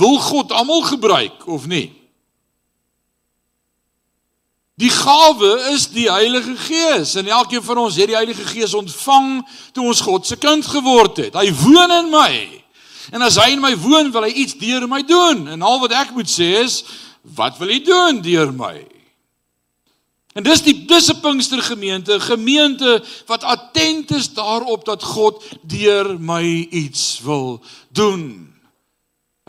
[0.00, 1.90] Wil God almal gebruik of nie?
[4.80, 9.42] Die gawe is die Heilige Gees en elkeen van ons het die Heilige Gees ontvang
[9.76, 11.36] toe ons God se kind geword het.
[11.36, 12.32] Hy woon in my.
[13.12, 15.44] En as hy in my woon, wil hy iets deur my doen.
[15.52, 16.80] En al wat ek moet sê is,
[17.36, 18.78] wat wil hy doen deur my?
[20.38, 26.16] En dis die dis 'n Pinkstergemeente, 'n gemeente wat attent is daarop dat God deur
[26.20, 27.60] my iets wil
[27.92, 28.49] doen.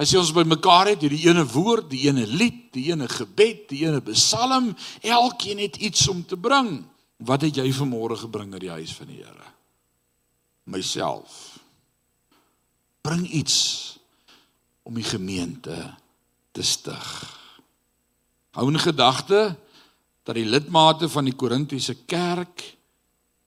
[0.02, 3.68] As jy ons by mekaar het, hierdie ene woord, die ene lied, die ene gebed,
[3.70, 4.72] die ene psalm,
[5.06, 6.80] elkeen het iets om te bring.
[7.22, 9.52] Wat het jy vanmôre gebring na die huis van die Here?
[10.74, 11.36] Myself.
[13.06, 13.58] Bring iets
[14.90, 15.78] om die gemeente
[16.52, 17.12] te stig.
[18.58, 19.52] Hou in gedagte
[20.26, 22.66] dat die lidmate van die Korintiese kerk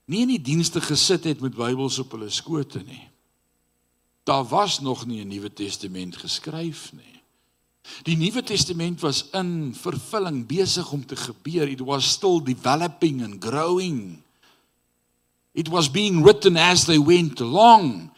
[0.07, 3.03] nie in die dienste gesit het met Bybels op hulle skote nie.
[4.25, 7.21] Daar was nog nie 'n Nuwe Testament geskryf nie.
[8.03, 11.67] Die Nuwe Testament was in vervulling besig om te gebeur.
[11.67, 14.21] It was still developing and growing.
[15.51, 18.09] It was being written as they went along.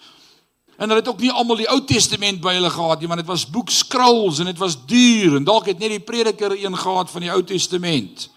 [0.77, 3.29] En hulle het ook nie almal die Ou Testament by hulle gehad nie, want dit
[3.29, 7.21] was boekskrulls en dit was duur en dalk het net die prediker een gehad van
[7.21, 8.29] die Ou Testament.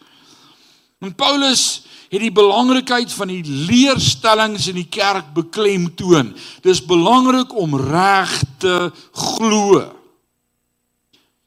[1.01, 6.35] En Paulus het die belangrikheid van die leerstellings in die kerk beklemtoon.
[6.65, 9.81] Dis belangrik om reg te glo.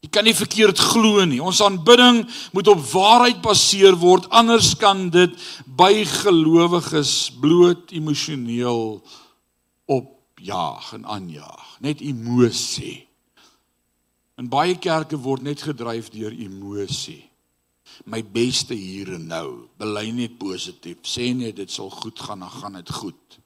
[0.03, 1.41] Jy kan nie verkeerd glo nie.
[1.43, 2.23] Ons aanbidding
[2.55, 5.35] moet op waarheid baseer word, anders kan dit
[5.67, 9.03] by gelowiges bloot emosioneel
[9.85, 13.03] opjaag en aanjaag, net emosie.
[14.39, 17.21] In baie kerke word net gedryf deur emosie
[18.05, 19.47] my beste hier en nou.
[19.79, 21.01] Bely net positief.
[21.07, 23.37] Sê net dit sal goed gaan, dan gaan dit goed.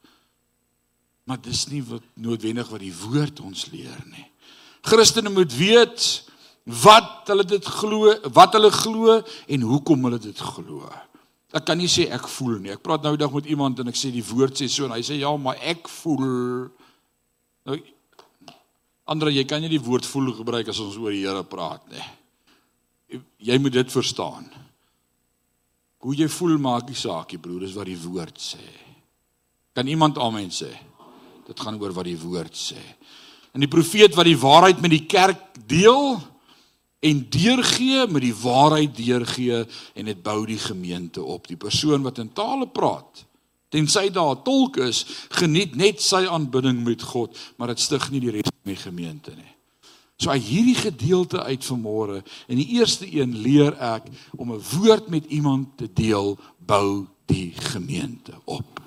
[1.28, 4.26] Maar dis nie wat noodwendig wat die woord ons leer nie.
[4.88, 6.06] Christene moet weet
[6.84, 10.88] wat hulle dit glo, wat hulle glo en hoekom hulle dit glo.
[11.56, 12.74] Ek kan nie sê ek voel nie.
[12.76, 15.04] Ek praat nou eendag met iemand en ek sê die woord sê so en hy
[15.04, 16.26] sê ja, maar ek voel
[17.68, 17.80] nou
[19.08, 22.04] Andre, jy kan nie die woord voel gebruik as ons oor die Here praat nie
[23.38, 24.46] jy moet dit verstaan.
[26.04, 28.64] Hoe jy voel maak nie saak nie, broer, dis wat die woord sê.
[29.78, 30.70] Kan iemand amen sê?
[31.48, 32.80] Dit gaan oor wat die woord sê.
[33.54, 36.18] En die profeet wat die waarheid met die kerk deel
[37.00, 39.64] en deurgee met die waarheid deurgee
[39.94, 41.48] en dit bou die gemeente op.
[41.48, 43.26] Die persoon wat in tale praat,
[43.74, 48.20] tensy daar 'n tolk is, geniet net sy aanbidding met God, maar dit stig nie
[48.20, 49.57] die res van die gemeente nie.
[50.18, 55.10] So uit hierdie gedeelte uit vanmôre, in die eerste een leer ek om 'n woord
[55.14, 58.82] met iemand te deel, bou die gemeente op.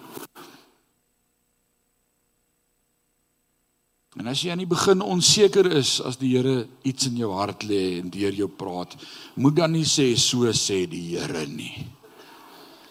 [4.19, 7.63] En as jy aan die begin onseker is as die Here iets in jou hart
[7.63, 8.97] lê en deur jou praat,
[9.35, 11.87] moet dan nie sê so sê die Here nie.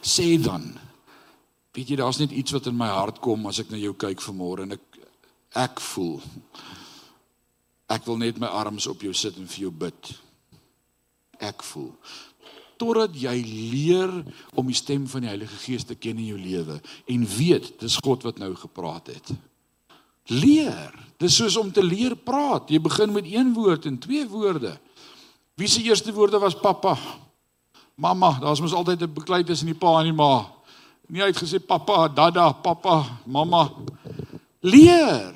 [0.01, 0.79] Sê dan
[1.75, 4.21] weet jy daar's net iets wat in my hart kom as ek na jou kyk
[4.21, 4.81] vanmôre en ek
[5.59, 6.21] ek voel
[7.89, 10.11] Ek wil net my arms op jou sit en vir jou bid.
[11.39, 11.93] Ek voel.
[12.79, 14.11] totdat jy leer
[14.55, 16.77] om die stem van die Heilige Gees te ken in jou lewe
[17.11, 19.33] en weet dis God wat nou gepraat het.
[20.31, 20.93] Leer.
[21.19, 22.69] Dis soos om te leer praat.
[22.71, 24.77] Jy begin met een woord en twee woorde.
[25.59, 26.95] Wie se eerste woorde was pappa?
[27.99, 30.47] Mamma, daar's mos altyd 'n beklei tussen die pa en die ma.
[31.09, 33.73] Nie uitgesê pappa, dada, pappa, mamma.
[34.61, 35.35] Leer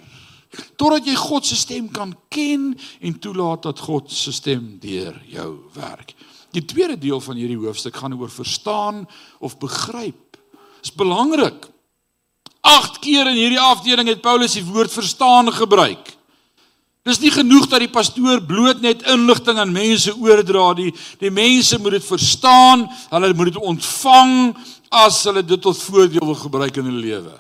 [0.75, 5.49] totdat jy God se stem kan ken en toelaat dat God se stem deur jou
[5.73, 6.13] werk.
[6.53, 9.05] Die tweede deel van hierdie hoofstuk gaan oor verstaan
[9.39, 10.37] of begryp.
[10.83, 11.69] Dit is belangrik.
[12.63, 16.13] 8 keer in hierdie afdeling het Paulus die woord verstaan gebruik.
[17.03, 20.93] Dis nie genoeg dat die pastoor bloot net inligting aan mense oordra nie.
[21.19, 24.53] Die, mense moet dit verstaan, hulle moet dit ontvang
[24.93, 27.33] as hulle dit tot voordeel wil gebruik in hulle lewe.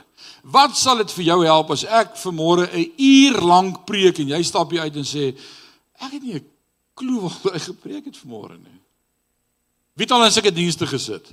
[0.43, 4.43] Wat sal dit vir jou help as ek vanmôre 'n uur lank preek en jy
[4.43, 5.31] stap hier uit en sê
[5.99, 6.45] ek het nie 'n
[6.95, 8.79] klou wat ek gepreek het vanmôre nie.
[9.95, 11.31] Wie het al in sulke dienste gesit?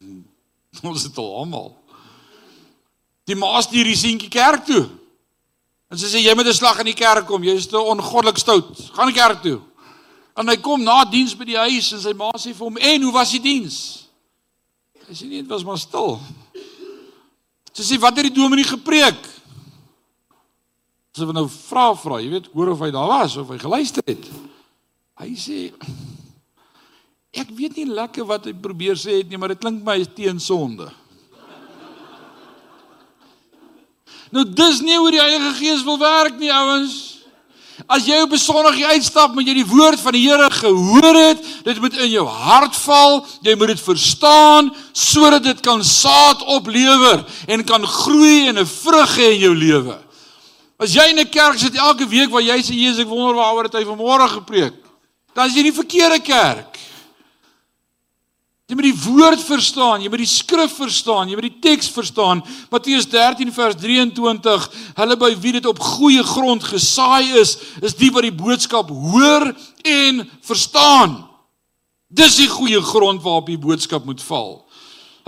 [0.82, 1.76] Ons het al almal.
[3.24, 4.88] Die maas die risientjie kerk toe.
[5.92, 8.38] En sy sê jy moet 'n slag in die kerk kom, jy is te ongoddelik
[8.38, 8.90] stout.
[8.96, 9.60] Gaan kerk toe.
[10.34, 13.02] En hy kom na diens by die huis en sy ma sê vir hom: "En
[13.02, 14.08] hoe was die diens?"
[15.06, 16.18] Hy sê nee, dit was maar stil.
[17.72, 19.20] Sy sê wat het die dominee gepreek?
[21.12, 24.04] Sy wil nou vra vra, jy weet, hoor of hy daar was of hy geluister
[24.08, 24.28] het.
[25.20, 25.58] Hy sê
[27.32, 30.40] ek weet nie lekker wat hy probeer sê het nie, maar dit klink my teen
[30.40, 30.88] sonde.
[34.32, 37.11] Nou dis nie hoe die Heilige Gees wil werk nie, ouens.
[37.86, 41.38] As jy op 'n Sondag uitstap, moet jy die woord van die Here gehoor het.
[41.64, 43.26] Dit moet in jou hart val.
[43.42, 49.16] Jy moet dit verstaan sodat dit kan saad oplewer en kan groei en 'n vrug
[49.16, 49.98] hê in jou lewe.
[50.78, 53.64] As jy in 'n kerk sit elke week waar jy sê Jesus, ek wonder waaroor
[53.64, 54.74] het hy vanmôre gepreek,
[55.34, 56.71] dan is jy in die verkeerde kerk.
[58.72, 62.38] Jy moet die woord verstaan, jy moet die skrif verstaan, jy moet die teks verstaan.
[62.72, 64.62] Matteus 13 vers 23,
[64.96, 69.44] hulle by wie dit op goeie grond gesaai is, is die wat die boodskap hoor
[69.84, 71.18] en verstaan.
[72.08, 74.62] Dis die goeie grond waarop die boodskap moet val.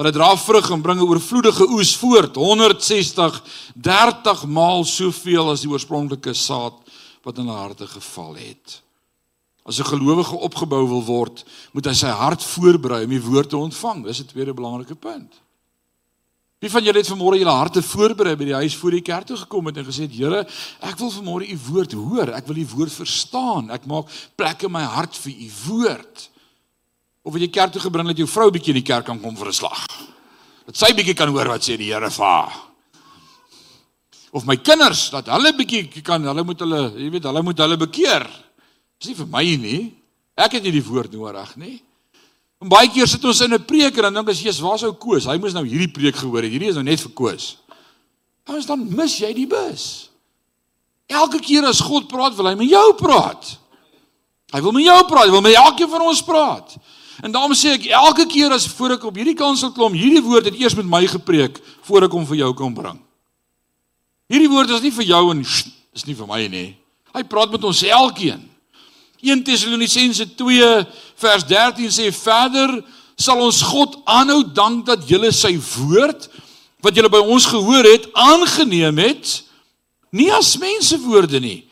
[0.01, 3.42] Hulle dra vrug en bring 'n oorvloedige oes voort, 160,
[3.76, 6.80] 30 maal soveel as die oorspronklike saad
[7.22, 8.84] wat in hulle harte geval het.
[9.64, 13.56] As 'n gelowige opgebou wil word, moet hy sy hart voorberei om die woord te
[13.56, 14.04] ontvang.
[14.04, 15.32] Dis 'n tweede belangrike punt.
[16.64, 19.36] Wie van julle het vanmôre julle harte voorberei by die huis voor die kerk toe
[19.36, 20.46] gekom het en gesê, "Here,
[20.80, 22.32] ek wil vanmôre u woord hoor.
[22.32, 23.70] Ek wil u woord verstaan.
[23.70, 24.06] Ek maak
[24.36, 26.30] plek in my hart vir u woord."
[27.22, 29.36] Of het jy kerk toe gebring dat jou vrou bietjie in die kerk kan kom
[29.36, 29.86] vir 'n slag?
[30.66, 32.52] Dat sy bietjie kan hoor wat sê die Here vir haar.
[34.32, 37.76] Of my kinders dat hulle bietjie kan, hulle moet hulle, jy weet, hulle moet hulle
[37.76, 38.43] bekeer.
[39.01, 39.82] Dis nie vir my nie.
[40.36, 41.76] Ek het nie die woord nodig nie.
[42.62, 44.92] En baie keer sit ons in 'n preek en dan dink ons, "Jesus, waar sou
[44.92, 45.26] Koos?
[45.26, 46.51] Hy moes nou hierdie preek gehoor het.
[46.51, 47.57] Hierdie is nou net vir Koos."
[48.47, 50.11] Ons dan mis jy die bus.
[51.07, 53.59] Elke keer as God praat, wil hy met jou praat.
[54.53, 56.76] Hy wil met jou praat, hy wil met elkeen van ons praat.
[57.22, 60.45] En daarom sê ek elke keer as voor ek op hierdie kansel klim, hierdie woord
[60.51, 62.99] het eers met my gepreek voor ek hom vir jou kom bring.
[64.30, 66.68] Hierdie woord is nie vir jou en is nie vir my nie.
[67.14, 68.42] Hy praat met ons elkeen.
[69.25, 70.70] 1 Tessalonisense 2
[71.25, 72.77] vers 13 sê verder
[73.16, 76.29] sal ons God aanhou dank dat julle sy woord
[76.85, 79.41] wat julle by ons gehoor het aangeneem het
[80.14, 81.62] nie as mense woorde nie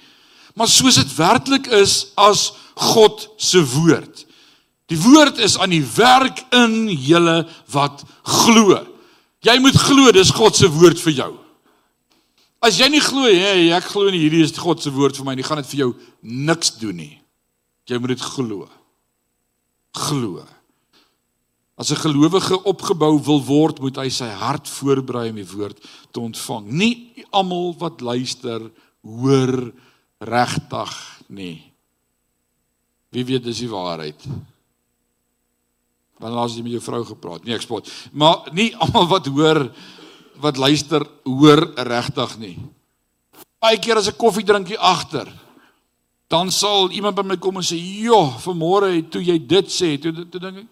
[0.54, 4.24] maar soos dit werklik is as God se woord.
[4.90, 7.42] Die woord is aan die werk in julle
[7.72, 8.80] wat glo.
[9.42, 11.30] Jy moet glo dis God se woord vir jou.
[12.62, 15.34] As jy nie glo hè, ek glo nie hierdie is God se woord vir my
[15.34, 15.90] nie, gaan dit vir jou
[16.22, 17.16] niks doen nie.
[17.92, 18.66] Jy moet dit glo.
[19.92, 20.46] Glo.
[21.76, 25.78] As 'n gelowige opgebou wil word, moet hy sy hart voorberei om die woord
[26.12, 26.66] te ontvang.
[26.70, 28.70] Nie almal wat luister
[29.02, 29.72] hoor
[30.20, 30.92] regtig
[31.28, 31.72] nie.
[33.10, 34.20] Wie weet dis die waarheid?
[36.18, 37.44] Wanneer laas jy met jou vrou gepraat?
[37.44, 37.90] Nee, ek spot.
[38.12, 39.72] Maar nie almal wat hoor
[40.40, 42.58] wat luister hoor regtig nie.
[43.60, 45.28] Baie keer as ek koffie drink hier agter,
[46.32, 50.12] dan sal iemand by my kom en sê, "Jo, vanmôre toe jy dit sê, toe
[50.30, 50.68] toe dink ek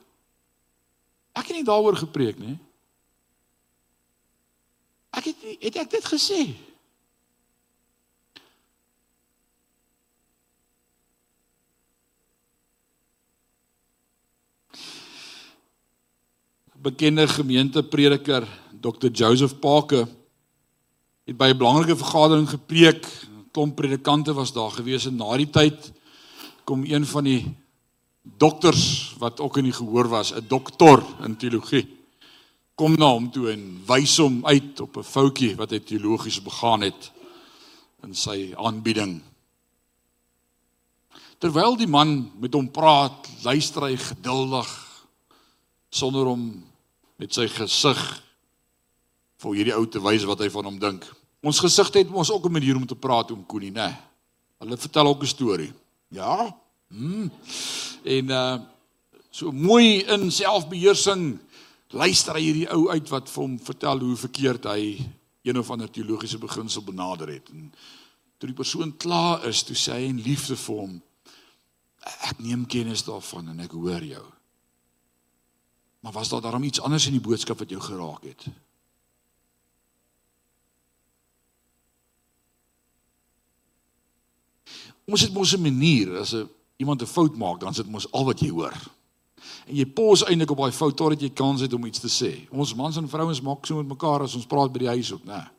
[1.36, 2.58] ek het nie daaroor gepreek nie.
[5.12, 6.56] Ek het het ek dit gesê?"
[16.80, 18.48] bekende gemeenteprediker
[18.80, 20.08] Dr Joseph Parker
[21.26, 23.04] het by 'n belangrike vergadering gepreek
[23.50, 25.92] klomp predikante was daar gewees en na die tyd
[26.64, 27.42] kom een van die
[28.22, 31.86] dokters wat ook in die gehoor was, 'n doktor in teologie.
[32.74, 36.80] Kom na hom toe en wys hom uit op 'n foutjie wat hy teologies begaan
[36.80, 37.12] het
[38.02, 39.22] in sy aanbieding.
[41.38, 44.68] Terwyl die man met hom praat, luister hy geduldig
[45.90, 46.64] sonder om
[47.16, 48.22] met sy gesig
[49.40, 51.19] vir hierdie ou te wys wat hy van hom dink.
[51.40, 53.96] Ons gesigte het mos ook 'n manier om te praat om Koenie, né?
[54.58, 55.72] Hulle vertel ook 'n storie.
[56.08, 56.56] Ja?
[56.88, 57.28] Hm.
[58.04, 58.60] En uh
[59.30, 61.38] so mooi in selfbeheersing
[61.88, 65.06] luister hy hierdie ou uit wat vir hom vertel hoe verkeerd hy
[65.42, 67.48] een of ander teologiese beginsel benader het.
[67.48, 67.72] En
[68.38, 70.98] toe die persoon klaar is, toe sê hy in liefde vir hom:
[72.28, 74.24] Ek neem kennis daarvan en ek hoor jou.
[76.00, 78.46] Maar was daar daarom iets anders in die boodskap wat jou geraak het?
[85.10, 86.48] Ons het mos 'n manier as 'n
[86.78, 88.74] iemand 'n fout maak, dan sit mos al wat jy hoor.
[89.66, 92.48] En jy pos eintlik op daai fout totdat jy kans het om iets te sê.
[92.50, 95.24] Ons mans en vrouens maak so met mekaar as ons praat by die huis ook,
[95.24, 95.50] né?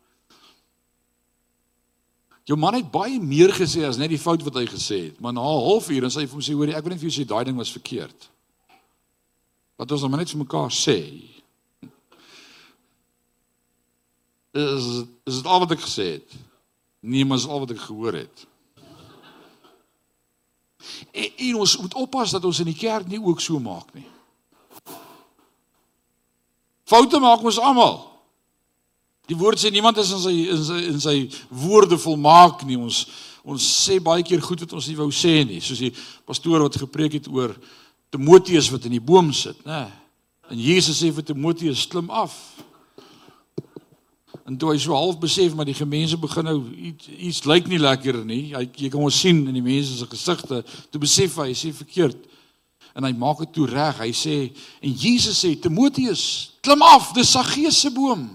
[2.44, 5.34] Jou man het baie meer gesê as net die fout wat hy gesê het, maar
[5.34, 7.22] na 'n halfuur dan sê hy vir hom sê hoor ek wil net vir jou
[7.22, 8.30] sê daai ding was verkeerd.
[9.78, 11.24] Wat ons nou net vir mekaar sê.
[14.54, 16.30] Is is dit al wat ek gesê het?
[17.02, 18.51] Nee, maar is al wat ek gehoor het.
[21.12, 24.08] En, en ons moet oppas dat ons in die kerk nie ook so maak nie.
[26.92, 28.00] Foute maak ons almal.
[29.32, 31.16] Die woord sê niemand is in sy in sy in sy
[31.64, 32.80] woorde volmaak nie.
[32.80, 33.06] Ons
[33.42, 35.94] ons sê baie keer goed wat ons nie wou sê nie, soos die
[36.30, 37.56] pastoor wat gepreek het oor
[38.14, 39.88] Timoteus wat in die boom sit, né?
[40.52, 42.36] En Jesus sê vir Timoteus klim af.
[44.52, 47.80] En toe hy so half besef maar die gemeente begin nou iets iets lyk nie
[47.80, 48.50] lekker nie.
[48.52, 50.60] Hy jy kan ons sien in die mense se gesigte,
[50.92, 52.20] toe besef hy hy sê verkeerd.
[52.92, 54.02] En hy maak dit toe reg.
[54.04, 54.36] Hy sê
[54.84, 56.26] en Jesus sê Timoteus,
[56.60, 58.28] klim af, dis Saggeus se boom.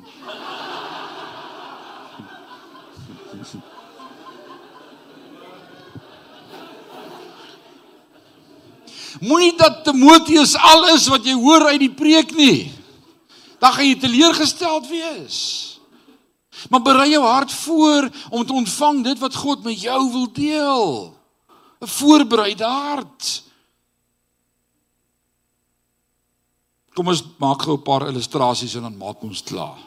[9.20, 12.70] Moenie dat Timoteus al is wat jy hoor uit die preek nie.
[13.60, 15.75] Dan gaan jy teleurgesteld wees.
[16.70, 21.14] Maar berei jou hart voor om te ontvang dit wat God met jou wil deel.
[21.80, 23.44] 'n Voorbereide hart.
[26.94, 29.78] Kom ons maak gou 'n paar illustrasies en dan maak ons klaar.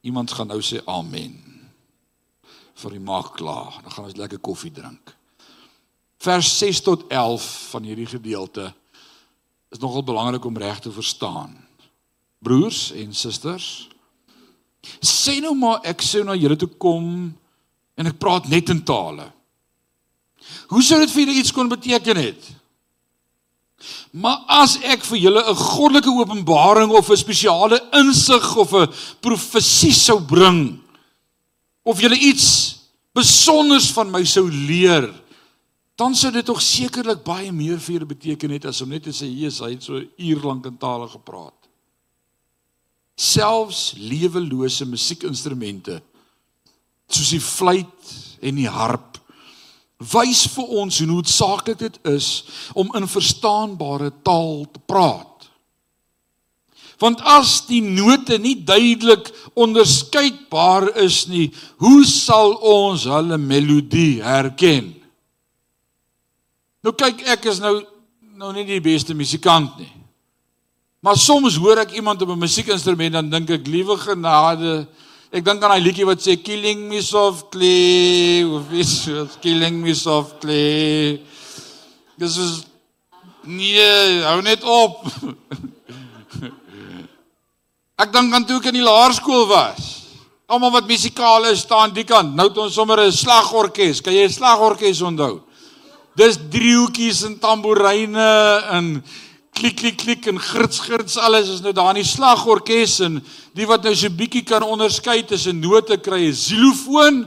[0.00, 1.44] Iemand gaan nou sê amen.
[2.74, 3.82] Vir die maak klaar.
[3.82, 5.16] Dan gaan ons lekker koffie drink.
[6.18, 8.74] Vers 6 tot 11 van hierdie gedeelte
[9.68, 11.68] is nogal belangrik om reg te verstaan.
[12.38, 13.88] Broers en susters,
[15.02, 17.28] Sê nou maar ek sou na julle toe kom
[17.98, 19.26] en ek praat net in tale.
[20.70, 22.46] Hoe sou dit vir julle iets kon beteken het?
[24.10, 29.92] Maar as ek vir julle 'n goddelike openbaring of 'n spesiale insig of 'n profesie
[29.92, 30.80] sou bring
[31.84, 32.78] of julle iets
[33.14, 35.12] besonders van my sou leer,
[35.96, 39.10] dan sou dit tog sekerlik baie meer vir julle beteken het as om net te
[39.10, 41.57] sê Jesus, hy het so uur lank in tale gepraat
[43.18, 45.98] selfs lewelose musiekinstrumente
[47.08, 48.12] soos die fluit
[48.44, 49.18] en die harp
[49.98, 52.28] wys vir ons hoe noodsaaklik dit is
[52.78, 55.48] om in verstaanbare taal te praat.
[56.98, 61.48] Want as die note nie duidelik onderskeidbaar is nie,
[61.82, 64.94] hoe sal ons hulle melodie herken?
[66.82, 67.80] Nou kyk ek is nou
[68.38, 69.90] nou nie die beste musikant nie.
[70.98, 74.86] Maar soms hoor ek iemand op 'n musiekinstrument dan dink ek liewe genade.
[75.30, 79.06] Ek dink aan daai liedjie wat sê killing me softly of is
[79.40, 81.22] killing me softly.
[82.18, 82.62] Dis is
[83.44, 85.06] nee, hou net op.
[88.02, 90.02] ek dink aan toe ek in die laerskool was.
[90.50, 92.34] Almal wat musikaal is staan die kant.
[92.34, 94.02] Nou het ons sommer 'n slagorkes.
[94.02, 95.42] Kan jy 'n slagorkes onthou?
[96.16, 99.04] Dis driehoekies en tamboeryne en
[99.58, 103.18] klik klik klik en grits grits alles is nou daar in die slagorkes en
[103.58, 107.26] die wat nou so bietjie kan onderskei tussen note kry 'n xylofoon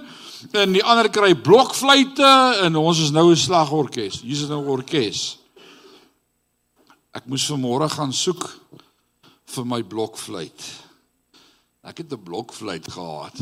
[0.53, 2.31] en die ander kry blokfluite
[2.65, 4.21] en ons is nou 'n slagorkes.
[4.21, 5.37] Hier is nou 'n orkes.
[7.13, 8.49] Ek moes vanmôre gaan soek
[9.45, 10.61] vir my blokfluit.
[11.83, 13.35] Ek het 'n blokfluit gehad.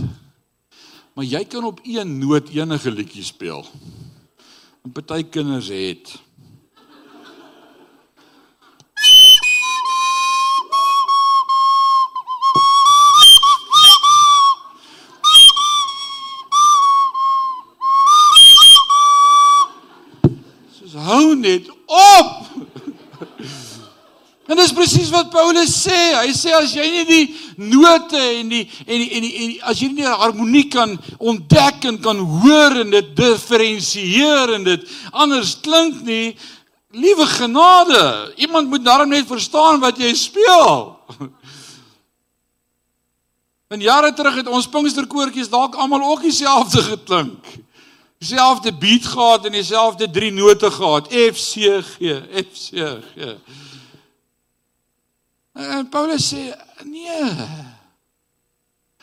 [1.14, 3.66] Maar jy kan op een noot enige liedjie speel.
[4.84, 6.20] En party kinders het
[21.40, 22.48] hou net op.
[24.50, 25.98] En dis presies wat Paulus sê.
[26.18, 27.26] Hy sê as jy nie die
[27.70, 30.96] note en die en die en die, en die as jy nie die harmonie kan
[31.20, 36.34] ontdek en kan hoor en dit diferensieer en dit anders klink nie,
[36.90, 40.98] liewe genade, iemand moet daarom net verstaan wat jy speel.
[43.70, 47.52] En jare terug het ons Pinksterkoortjies dalk almal ook dieselfde geklink.
[48.20, 51.08] Dieselfde beat gehad en dieselfde drie note gehad.
[51.08, 52.84] F C G, F C
[53.16, 53.36] G.
[55.56, 56.50] En Paulus sê
[56.84, 57.48] nee.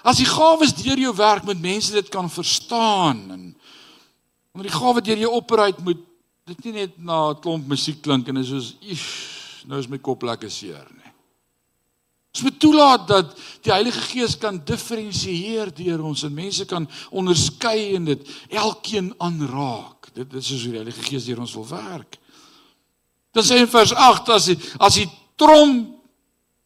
[0.06, 3.42] As die gawes deur jou werk met mense dit kan verstaan en
[4.52, 6.04] onder die gawe deur jou operuit moet
[6.46, 8.76] dit nie net na 'n klomp musiek klink en is soos
[9.66, 11.05] nou is my kop lekker seer nie.
[12.36, 13.30] Ons moet toelaat dat
[13.64, 20.10] die Heilige Gees kan diferensieer deur ons en mense kan onderskei en dit elkeen aanraak.
[20.12, 22.18] Dit is soos die Heilige Gees deur ons wil werk.
[23.32, 25.06] Dan sê in vers 8 as die as die
[25.40, 25.78] trom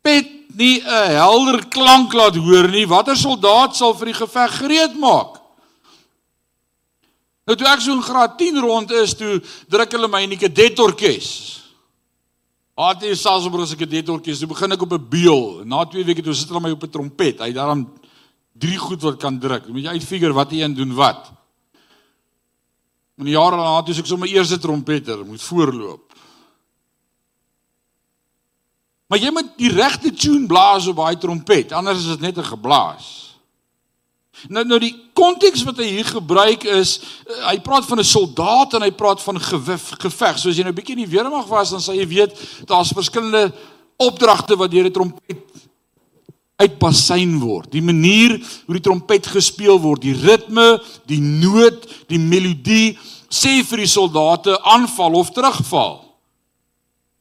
[0.03, 0.27] pet
[0.59, 5.39] nie 'n helder klank laat hoor nie, watter soldaat sal vir die geveg gereed maak?
[7.47, 10.49] Nou toe ek so in graad 10 rond is, toe druk hulle my in die
[10.49, 11.60] kadetorkes.
[12.81, 14.41] Wat is Salzburg se kadetorkes?
[14.41, 15.65] Toe begin ek op 'n beul.
[15.69, 17.41] Na 2 weke toe sit hulle my op 'n trompet.
[17.41, 17.93] Hy daarom
[18.53, 19.69] drie goed wat kan druk.
[19.69, 21.33] Moet jy uitfigure wat een doen wat.
[23.17, 26.13] Die jare daarna toe ek sommer eerste trompeter moet voorloop.
[29.09, 32.45] Maar jy moet die regte tune blaas op daai trompet, anders is dit net 'n
[32.45, 33.30] geblaas.
[34.49, 38.75] Nou nou die konteks wat hy hier gebruik is, uh, hy praat van 'n soldaat
[38.75, 40.39] en hy praat van geveg.
[40.39, 42.33] So as jy nou bietjie in die weermag was, dan sal jy weet
[42.67, 43.53] daar's verskillende
[43.97, 45.37] opdragte wat deur 'n trompet
[46.61, 47.71] uitpasyn word.
[47.73, 48.37] Die manier
[48.67, 52.99] hoe die trompet gespeel word, die ritme, die noot, die melodie
[53.31, 56.01] sê vir die soldate aanval of terugval.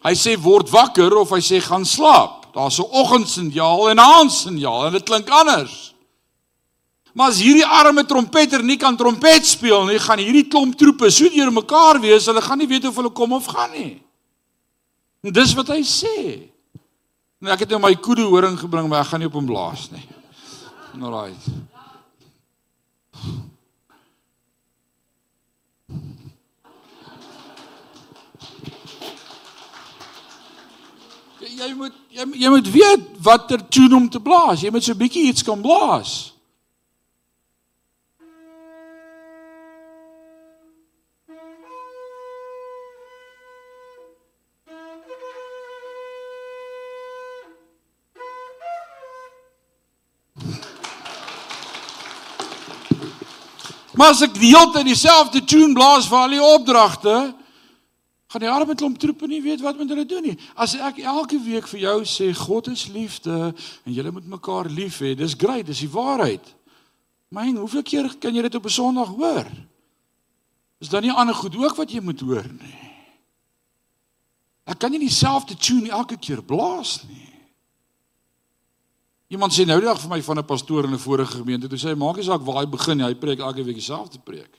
[0.04, 2.52] Hy sê word wakker of hy sê gaan slaap.
[2.56, 5.89] Daar's 'n oggendsignaal en 'n aandsignaal en dit klink anders.
[7.14, 11.30] Maar as hierdie arme trompeter nie kan trompet speel nie, gaan hierdie klomp troepe so
[11.34, 13.96] deur mekaar wees, hulle gaan nie weet of hulle kom of gaan nie.
[15.26, 16.20] En dis wat hy sê.
[17.40, 19.90] Nou ek het nou my kudu horing gebring, maar ek gaan nie op hom blaas
[19.94, 20.06] nie.
[21.00, 21.50] Alraight.
[31.60, 34.64] jy moet jy, jy moet weet watter tune om te blaas.
[34.64, 36.34] Jy moet so 'n bietjie iets kan blaas.
[54.00, 57.16] Maar as ek die hele tyd dieselfde tune blaas vir al die opdragte,
[58.32, 60.36] gaan die arme klomp troepe nie weet wat moet hulle doen nie.
[60.56, 65.02] As ek elke week vir jou sê God is liefde en julle moet mekaar lief
[65.04, 66.48] hê, dis great, dis die waarheid.
[67.36, 69.52] Maar hoeveel keer kan jy dit op 'n Sondag hoor?
[70.80, 72.80] Is daar nie ander goed ook wat jy moet hoor nie?
[74.64, 77.29] Ek kan nie dieselfde tune elke keer blaas nie.
[79.30, 81.78] Iemand sê nou die dag vir my van 'n pastoor in 'n vorige gemeente, toe
[81.78, 84.50] sê hy maak nie saak waar hy begin, hy preek elke week dieselfde preek.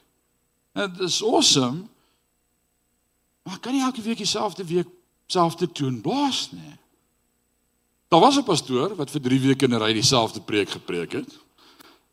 [0.74, 1.88] Dit is awesome.
[3.42, 4.86] Maar kan nie elke week dieselfde week
[5.26, 6.78] selfde toon blaas nie.
[8.08, 11.38] Daar was 'n pastoor wat vir 3 weke in 'n ry dieselfde preek gepreek het.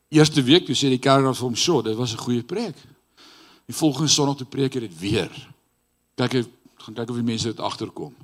[0.10, 2.76] Eerste week toe sê die kerk dan vir hom, "So, dit was 'n goeie preek."
[3.66, 5.32] Die volgende Sondag toe preek hy dit weer.
[6.16, 6.46] Kyk hy
[6.78, 8.16] gaan kyk of die mense dit agterkom.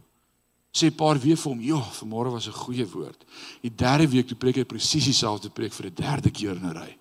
[0.74, 3.26] Sê paar weer vir hom, "Ja, vanmôre was 'n goeie woord."
[3.62, 6.74] Die derde week toe preek hy presies dieselfde preek vir 'n derde keer in 'n
[6.74, 6.98] ry.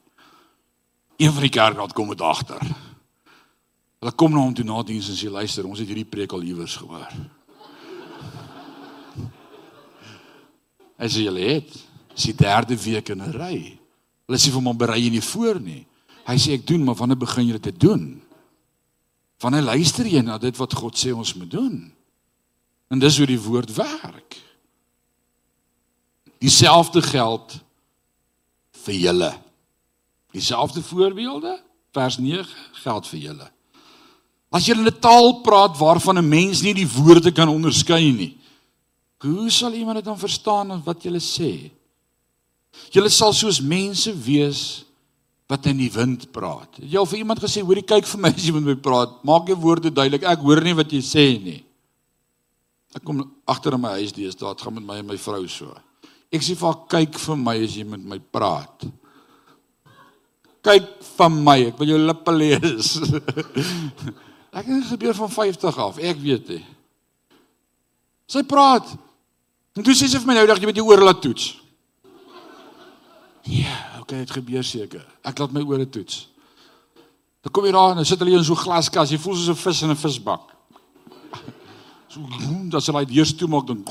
[1.17, 2.61] Een van die kerkraad kom met agter.
[3.99, 6.43] Hulle kom na hom toe na diens en sê luister, ons het hierdie preek al
[6.43, 7.09] iewers gehoor.
[10.99, 11.71] As jy het,
[12.17, 13.79] is die derde week in 'n ry.
[14.27, 15.87] Hulle sê vir hom berei jy nie voor nie.
[16.27, 18.23] Hy sê ek doen, maar wanneer begin jy dit te doen?
[19.41, 21.92] Wanneer luister jy na dit wat God sê ons moet doen?
[22.93, 24.37] En dis hoe die woord werk.
[26.43, 27.55] Dieselfde geld
[28.85, 29.33] vir julle.
[30.37, 31.57] Dieselfde voorbeelde,
[31.93, 32.45] vers 9
[32.83, 33.49] geld vir julle.
[34.53, 38.37] As jy 'n taal praat waarvan 'n mens nie die woorde kan onderskei nie,
[39.19, 41.71] hoe sal iemand dit dan verstaan wat jy sê?
[42.91, 44.85] Jy sal soos mense wees
[45.49, 46.69] wat in die wind praat.
[46.81, 49.47] Jy al vir iemand gesê, hoorie kyk vir my as jy met my praat, maak
[49.47, 50.23] jou woorde duidelik.
[50.23, 51.65] Ek hoor nie wat jy sê nie.
[52.93, 55.73] Ek kom agter in my huis dees, daar gaan met my en my vrou so.
[56.33, 58.85] Ek sê vir haar kyk vir my as jy met my praat.
[60.63, 62.97] Kyk van my, ek wil jou lippe lees.
[64.53, 66.65] Ek het gebeur van 50 af, ek weet dit.
[68.29, 68.91] Sy praat
[69.73, 71.55] En toe sê sy vir my nou dag jy moet jou ore laat toets.
[73.49, 75.05] Ja, okay, dit gebeur seker.
[75.27, 76.27] Ek laat my ore toets.
[77.43, 79.11] Dan kom jy daar en dan sit hulle in so 'n glaskas.
[79.11, 80.52] Jy voel soos 'n vis in 'n visbak.
[82.13, 82.21] So
[82.69, 83.85] dat hulle die deur toe maak dan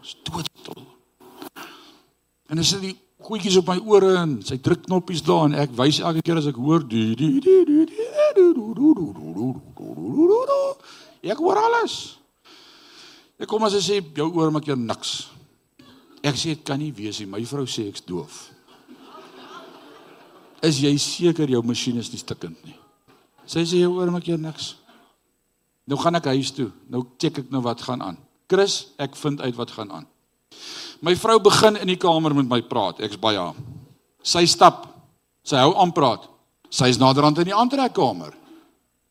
[0.00, 0.46] stoot.
[2.50, 5.74] En dan sit die goedjies op my ore en sy druk knoppies daar en ek
[5.78, 7.88] wys elke keer as ek hoor die die die die
[11.20, 12.16] Ek hoor alles.
[13.40, 15.28] Ek kom as hy sê jou oor maak jou niks.
[16.24, 17.28] Ek sê dit kan nie wees nie.
[17.28, 18.48] My vrou sê ek's doof.
[20.64, 22.76] Is jy seker jou masjien is nie stikkend nie?
[23.48, 24.79] Sy sê jou oor maak jou niks.
[25.88, 26.70] Nou gaan ek huis toe.
[26.90, 28.18] Nou check ek nou wat gaan aan.
[28.50, 30.06] Chris, ek vind uit wat gaan aan.
[31.00, 33.00] My vrou begin in die kamer met my praat.
[33.00, 33.56] Ek's by haar.
[34.22, 34.84] Sy stap.
[35.46, 36.26] Sy hou aan praat.
[36.70, 38.34] Sy's naderhand in die aantrekkamer.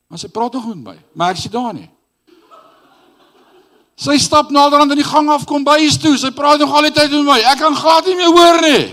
[0.09, 0.97] Maar sy praat nog met my.
[1.13, 1.89] Maar ek sien daar nie.
[3.99, 6.15] Sy stap naderhand in die gang af kom by huis toe.
[6.17, 7.39] Sy praat nog al die tyd met my.
[7.51, 8.83] Ek kan glad nie meer hoor nie.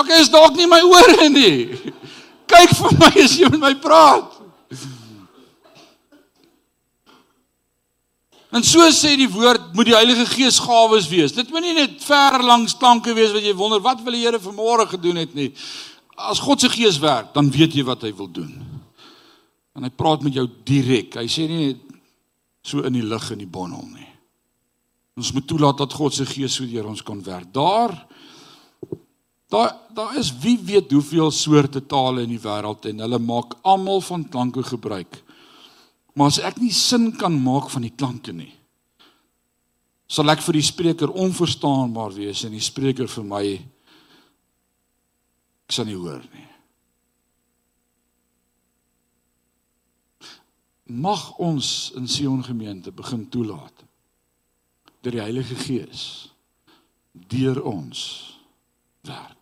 [0.00, 1.54] OK, is dalk nie my ore nie.
[2.50, 4.39] Kyk vir my as jy met my praat.
[8.50, 11.34] En so sê die woord moet die Heilige Gees gawes wees.
[11.36, 14.40] Dit moet nie net ver langs klanke wees wat jy wonder wat wil die Here
[14.42, 15.52] vanmôre gedoen het nie.
[16.18, 18.50] As God se Gees werk, dan weet jy wat hy wil doen.
[19.78, 21.14] En hy praat met jou direk.
[21.20, 21.86] Hy sê nie net
[22.66, 24.08] so in die lig in die bondel nie.
[25.20, 27.52] Ons moet toelaat dat God se Gees so deur ons kan werk.
[27.54, 27.94] Daar
[29.50, 34.02] daar daar is wie weet hoeveel soorte tale in die wêreld en hulle maak almal
[34.06, 35.22] van klanke gebruik.
[36.14, 38.52] Maar as ek nie sin kan maak van die klanke nie,
[40.10, 43.44] sal ek vir die spreker onverstaanbaar wees en die spreker vir my
[45.70, 46.48] ek sal nie hoor nie.
[50.90, 53.86] Mag ons in Sion gemeente begin toelaat
[55.00, 56.02] deur die Heilige Gees
[57.30, 58.00] deur ons
[59.06, 59.36] werk.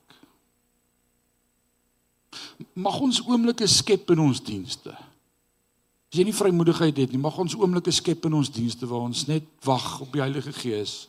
[2.77, 4.93] Mag ons oomblikke skep in ons dienste.
[6.09, 9.27] As jy nie vrymoedigheid het nie, mag ons oomblikke skep in ons dienste waar ons
[9.29, 11.03] net wag op die Heilige Gees.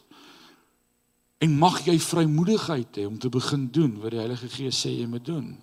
[1.39, 5.07] En mag jy vrymoedigheid hê om te begin doen wat die Heilige Gees sê jy
[5.07, 5.53] moet doen.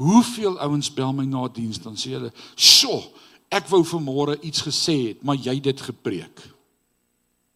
[0.00, 3.02] Hoeveel ouens bel my na diens dan sê hulle, "Sjoe,
[3.50, 6.40] ek wou vanmôre iets gesê het, maar jy het dit gepreek."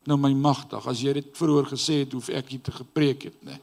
[0.06, 3.44] Nou my magtig, as jy dit vroeër gesê het, hoef ek nie te gepreek het
[3.44, 3.58] nie.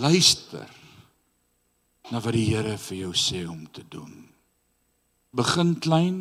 [0.00, 0.68] Luister
[2.10, 4.12] na wat die Here vir jou sê om te doen.
[5.36, 6.18] Begin klein.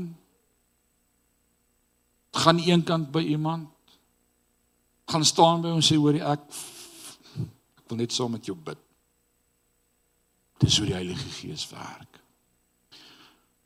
[2.38, 3.72] Gaan eenkant by iemand.
[5.10, 6.46] Gaan staan by hom sê hoor ek
[7.80, 8.78] ek wil net saam met jou bid.
[10.62, 12.20] Dis hoe die Heilige Gees werk.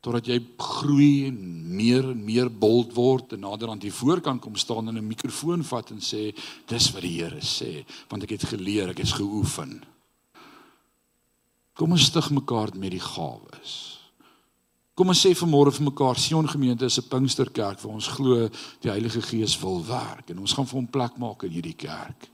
[0.04, 1.40] Totdat jy groei en
[1.76, 5.64] meer en meer bold word en nader aan die voorkant kom staan en 'n mikrofoon
[5.64, 6.36] vat en sê
[6.68, 9.82] dis wat die Here sê want ek het geleer, ek is geoefen.
[11.74, 13.74] Kom ons stig mekaar met die gawes.
[14.94, 18.48] Kom ons sê vanmôre vir mekaar Sion gemeente is 'n Pinksterkerk waar ons glo
[18.82, 22.30] die Heilige Gees wil werk en ons gaan vir hom plek maak in hierdie kerk.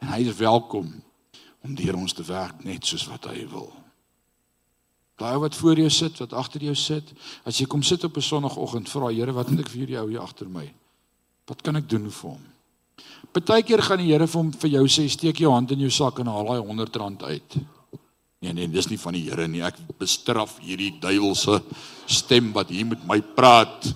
[0.00, 1.02] En hy is welkom
[1.64, 3.72] om deur ons te werk net soos wat hy wil.
[5.16, 7.12] Daai wat voor jou sit, wat agter jou sit,
[7.44, 10.08] as jy kom sit op 'n sonoggend, vra Here, wat moet ek vir hierdie ou
[10.08, 10.74] hier agter my?
[11.46, 12.42] Wat kan ek doen vir hom?
[13.32, 16.18] Partykeer gaan die Here vir hom vir jou sê, steek jou hand in jou sak
[16.18, 17.56] en haal daai R100 uit.
[18.44, 19.62] Nee nee, dis nie van die Here nie.
[19.64, 21.62] Ek bestraf hierdie duiwelse
[22.06, 23.92] stem wat hier met my praat.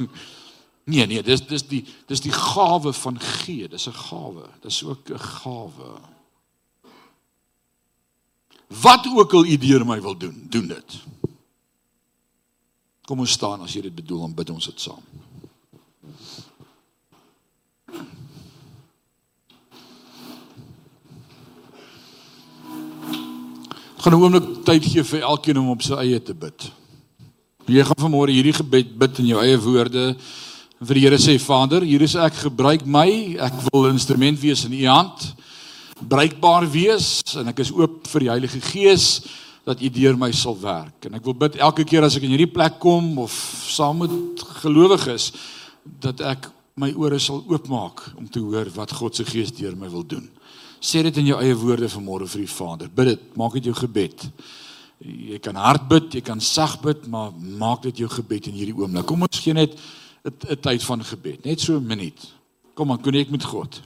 [0.91, 3.69] Nee nee, dis dis die dis die gawe van gee.
[3.71, 4.49] Dis 'n gawe.
[4.65, 5.91] Dis ook 'n gawe.
[8.67, 10.99] Wat ook al u deur my wil doen, doen dit.
[13.07, 15.03] Kom ons staan as jy dit bedoel en bid ons dit saam.
[24.01, 26.73] Gaan 'n oomblik tyd gee vir elkeen om op sy eie te bid.
[27.69, 30.17] Jy gaan vanmôre hierdie gebed bid in jou eie woorde
[30.81, 33.37] en vir die Here sê Vader, hier is ek, gebruik my.
[33.39, 35.35] Ek wil 'n instrument wees in U hand.
[36.09, 39.21] Bruikbaar wees en ek is oop vir die Heilige Gees
[39.67, 41.05] dat U deur my sal werk.
[41.05, 43.33] En ek wil bid elke keer as ek in hierdie plek kom of
[43.69, 44.11] saam met
[44.63, 45.33] gelowiges
[45.85, 49.89] dat ek my ore sal oopmaak om te hoor wat God se Gees deur my
[49.91, 50.31] wil doen.
[50.81, 52.89] Sê dit in jou eie woorde vanmôre vir die Vader.
[52.89, 54.25] Bid dit, maak dit jou gebed.
[55.01, 58.77] Jy kan hard bid, jy kan sag bid, maar maak dit jou gebed in hierdie
[58.77, 59.07] oomblik.
[59.09, 59.77] Kom ons gee net
[60.25, 62.21] 'n tyd van gebed, net so 'n minuut.
[62.75, 63.81] Kom aan, kon ek met God.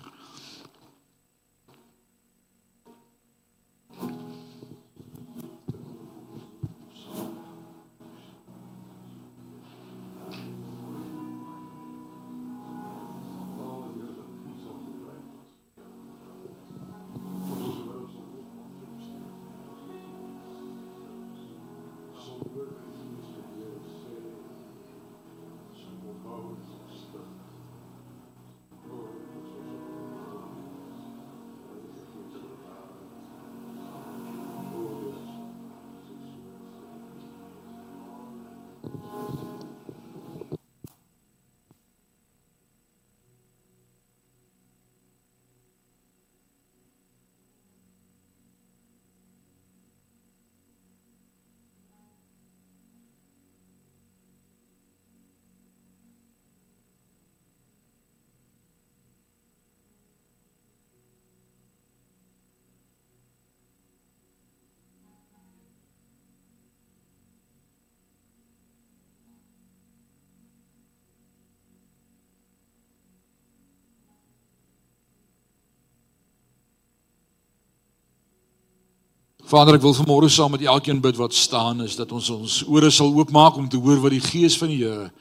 [79.54, 82.88] Vader, ek wil vanmôre saam met elkeen bid wat staan is dat ons ons ore
[82.90, 85.12] sal oopmaak om te hoor wat die Gees van die Here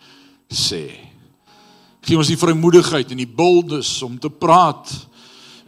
[0.49, 0.87] sê.
[2.01, 4.89] Gee ons die vrymoedigheid en die boldness om te praat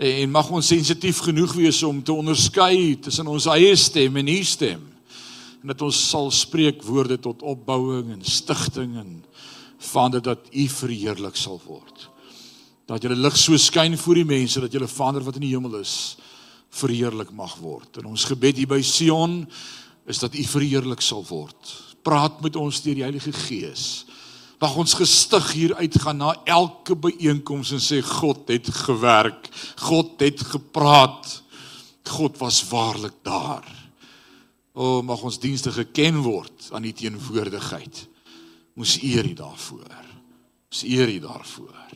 [0.01, 4.39] en mag ons sensitief genoeg wees om te onderskei tussen ons eie stem en u
[4.41, 4.81] stem.
[5.61, 9.15] En dat ons sal spreek woorde tot opbouing en stigting en
[9.93, 12.09] Vader dat u verheerlik sal word.
[12.89, 15.83] Dat julle lig so skyn voor die mense dat julle Vader wat in die hemel
[15.85, 16.15] is
[16.75, 17.99] verheerlik mag word.
[17.99, 19.43] En ons gebed hier by Sion
[20.05, 21.71] is dat u verheerlik sal word.
[22.05, 24.05] Praat met ons deur die Heilige Gees.
[24.61, 29.49] Mag ons gestig hier uitgaan na elke byeenkoms en sê God het gewerk.
[29.83, 31.41] God het gepraat.
[32.05, 33.65] God was waarlik daar.
[34.75, 38.05] O, mag ons dienste geken word aan die teenwoordigheid.
[38.75, 39.91] Moes eer U daarvoor.
[40.69, 41.94] Moes eer U daarvoor.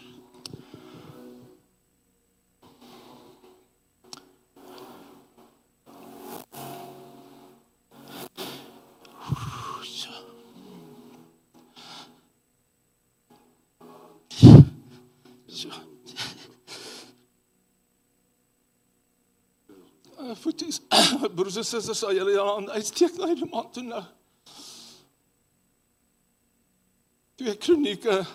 [20.39, 20.81] Voeties.
[21.35, 24.03] Broers en susters, sal julle aan uitsteek na die man toe nou.
[27.39, 28.25] Twee Kronieke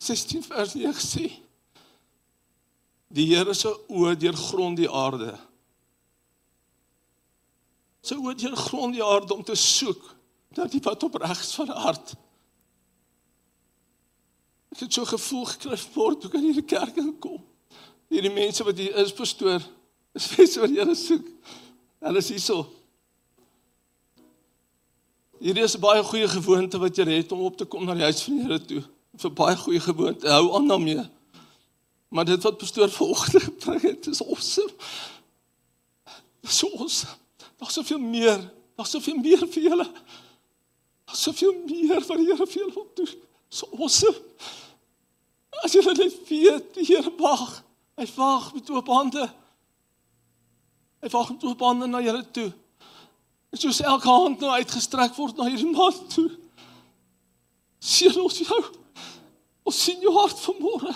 [0.00, 1.26] 16 vers 9 sê:
[3.12, 5.34] Die Here se oë deurgrond die aarde.
[8.06, 10.14] Sy oë deurgrond die aarde om te soek
[10.56, 12.14] dat die wat opregs van hart.
[14.72, 17.42] Ek het so gevoel gekry word toe ek in hierdie kerk inkom.
[18.12, 19.64] Hierdie mense wat hier is, pastoor,
[20.16, 21.28] is mense wat die Here soek.
[22.06, 22.64] Hulle is hierso.
[25.40, 28.06] Hierdie is 'n baie goeie gewoonte wat jy het om op te kom na die
[28.08, 28.82] huis van die Here toe.
[29.16, 30.28] Vir baie goeie gewoonte.
[30.28, 31.04] Hou aan daarmee.
[32.08, 34.72] Maar dit wat pastoor vanoggend gebring het, is awesome.
[36.40, 37.16] Dis so awesome.
[37.56, 38.52] Daar's soveel meer.
[38.76, 39.88] Daar's soveel meer vir julle.
[41.04, 43.14] Daar's soveel meer wat die Here vir julle wil doen.
[43.48, 44.16] So awesome.
[45.64, 47.62] As jy net weet, die Here wag.
[47.96, 49.28] Hy wag met oop hande.
[51.04, 52.48] Hy wag met oop hande na julle toe.
[53.52, 56.28] En soos elke hand nou uitgestrek word na hierdie man toe.
[57.78, 58.62] Sien ons jou.
[59.66, 60.94] Ons sien jou hart vanmôre.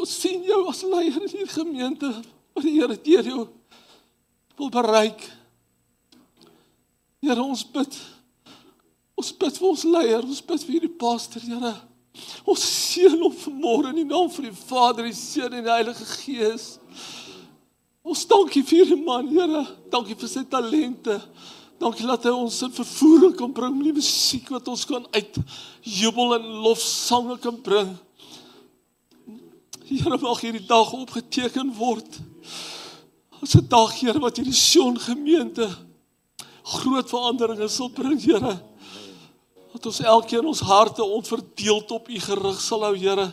[0.00, 2.10] Ons sien jou as leier in hierdie gemeente
[2.54, 3.44] wat die Here deur jou
[4.58, 5.24] wil bereik.
[7.24, 7.96] Here ons bid.
[9.18, 11.74] Ons bid vir ons leier, ons bid vir hierdie pastor, Here.
[12.46, 16.06] Ons seën hom vanmôre in die naam van die Vader, die Seun en die Heilige
[16.20, 16.66] Gees.
[18.04, 19.62] Ons dankie vir die man, Here.
[19.92, 21.16] Dankie vir sy talente.
[21.80, 25.38] Dankie dat hy ons in vervoering kan bring met die musiek wat ons kan uit
[25.82, 27.94] jubel en lofsange kan bring.
[29.88, 32.20] Here, mag hierdie dag opgeteken word.
[33.40, 35.68] As 'n dag, Here, wat hierdie Sion gemeente
[36.62, 38.60] groot veranderinge sal bring, Here.
[39.72, 43.32] Dat ons elkeen ons harte onverdeeld op U gerig sal hou, Here.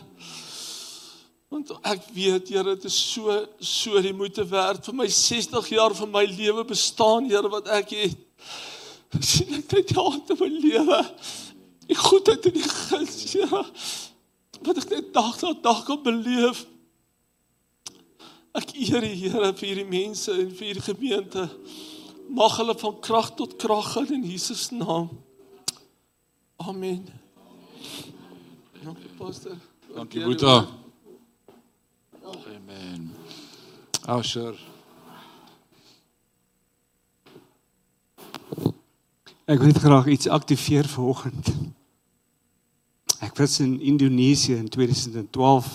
[1.52, 5.92] Want ek weet Here, dit is so so die moeite werd vir my 60 jaar
[5.98, 8.16] van my lewe bestaan, Here, wat ek het.
[9.20, 11.02] sien ek net ja te my lewe.
[11.90, 13.64] Die goedheid en die guns, Here.
[14.62, 16.64] Wat ek net dag na dag kan beleef.
[18.56, 21.48] Ek eer die Here vir hierdie mense en vir hierdie gemeente.
[22.32, 25.10] Mag hulle van krag tot krag gaan in Jesus naam.
[26.62, 27.02] Amen.
[28.80, 29.58] Dankie pastor.
[29.92, 30.62] Dankie Boeta.
[32.32, 33.10] Amen.
[34.06, 34.56] Asher.
[39.44, 41.52] Ek wil graag iets aktiveer vanoggend.
[43.20, 45.68] Ek was in Indonesië in 2012.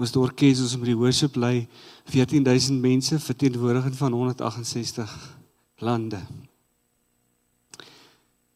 [0.00, 1.68] Ons orkes ons met die worship lei
[2.10, 5.14] 14000 mense verteenwoordigend van 168
[5.84, 6.20] lande.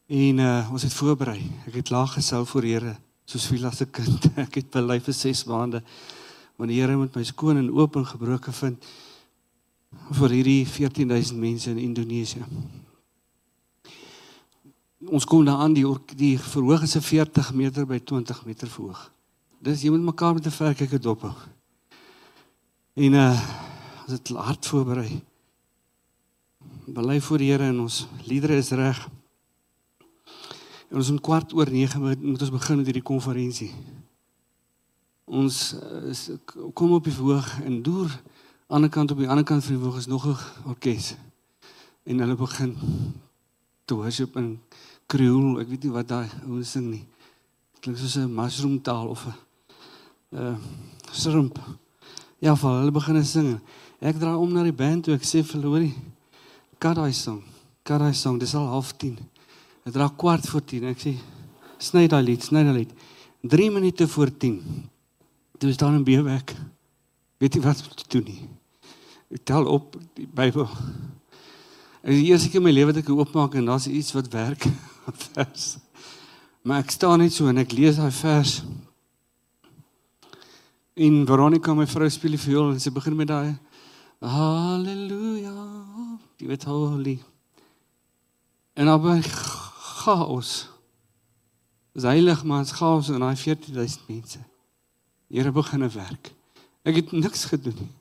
[0.05, 1.39] En uh, ons het voorberei.
[1.69, 2.95] Ek het laag gesou voor Here
[3.25, 4.29] soos veel as 'n kind.
[4.45, 5.81] Ek het bely vir 6 maande
[6.55, 8.87] want die Here moet my skoon en oop en gebroke vind
[10.19, 12.43] vir hierdie 14000 mense in Indonesië.
[15.05, 15.85] Ons kom daar aan die
[16.17, 19.11] die verhoog is 40 meter by 20 meter verhoog.
[19.59, 21.35] Dis jy moet mekaar met 'n verkyker dop hou.
[22.95, 23.39] En uh
[24.05, 25.21] ons het hard voorberei.
[26.85, 29.09] Bely voor die Here en ons liedere is reg.
[30.89, 33.73] En ons om kwart oor 9 moet ons begin met hierdie konferensie
[35.25, 36.29] ons eh, is,
[36.73, 39.73] kom op die verhoog en deur aan die ander kant op die ander kant van
[39.75, 40.37] die verhoog is nog 'n
[40.69, 41.15] orkes.
[42.03, 42.77] En hulle begin
[43.85, 44.59] te worship in
[45.05, 47.05] Kreool, ek weet nie wat daai ouens sing nie.
[47.79, 49.33] Klink soos 'n mushroom taal of 'n
[50.37, 50.57] uh
[51.11, 51.59] shrimp.
[52.39, 53.59] Ja, vir hulle begin sing.
[53.99, 55.95] Ek draai om na die band toe ek sê vir hulle hoorie
[56.79, 57.43] kat daai song.
[57.83, 59.17] Kat daai song, dis al 09:30.
[59.85, 60.83] Dit raak kwart voor 10.
[60.83, 61.15] Ek sê
[61.77, 62.91] sny daai lied, sny daai lied.
[63.41, 64.89] 3 minute voor 10.
[65.57, 66.55] Toe is daar 'n beewek.
[67.37, 68.49] Weet jy wat om te doen nie?
[69.29, 70.69] Ek tel op die Bybel.
[72.01, 74.65] En die eerste keer in my lewe wat ek oopmaak en daar's iets wat werk.
[75.33, 75.77] vers.
[76.61, 78.63] Maar ek staan net so en ek lees daai vers.
[80.95, 83.57] En Veronica my vrou speel die viool en sy begin met daai
[84.23, 85.53] Halleluja.
[86.39, 87.19] Jy weet holy.
[88.73, 90.69] En dan chaos.
[91.93, 94.39] Dis heilig maar ons chaos en daai 14000 mense.
[95.29, 96.31] Here begin 'n werk.
[96.83, 97.93] Ek het niks gedoen nie.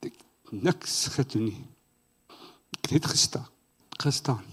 [0.00, 0.16] Ek
[0.50, 1.64] niks gedoen nie.
[2.84, 3.48] Ek het gestaan.
[3.96, 4.44] Gestaan.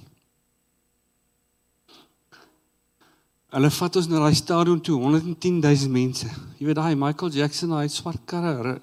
[3.48, 6.28] Hulle vat ons na daai stadion toe, 110 000 mense.
[6.60, 8.82] Jy weet daai Michael Jackson, daai swart karre,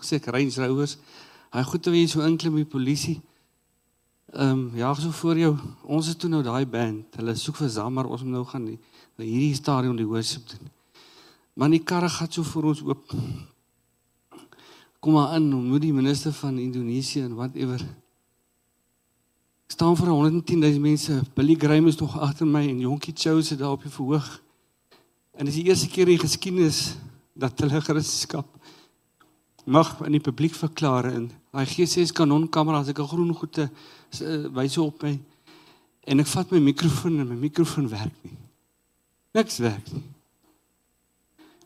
[0.00, 0.98] gesê Range Rovers.
[1.52, 3.20] Hy goed te wees so inklim die polisie.
[4.34, 5.56] Ehm um, ja, so voor jou.
[5.82, 7.16] Ons het toe nou daai band.
[7.16, 8.78] Hulle soek vir Zamar ons moet nou gaan die,
[9.16, 10.68] hierdie stadion die worship doen.
[11.56, 13.12] Maar die karre gaan so vir ons oop.
[15.00, 17.84] Kom maar in, moet die minister van Indonesië en whatever
[19.66, 21.22] staan vir 110 000 mense.
[21.34, 24.28] Billy Graham is nog agter my en Jonkie Chou sit daar op die verhoog.
[25.36, 26.96] En dis die eerste keer in geskiedenis
[27.34, 28.46] dat hulle Christendom
[29.66, 33.68] mag in die publiek verklaar in daai G6 kanonkamera as ek 'n groen goede
[34.54, 35.18] wys op my
[36.06, 38.38] en ek vat my mikrofoon en my mikrofoon werk nie.
[39.34, 40.15] Niks werk nie.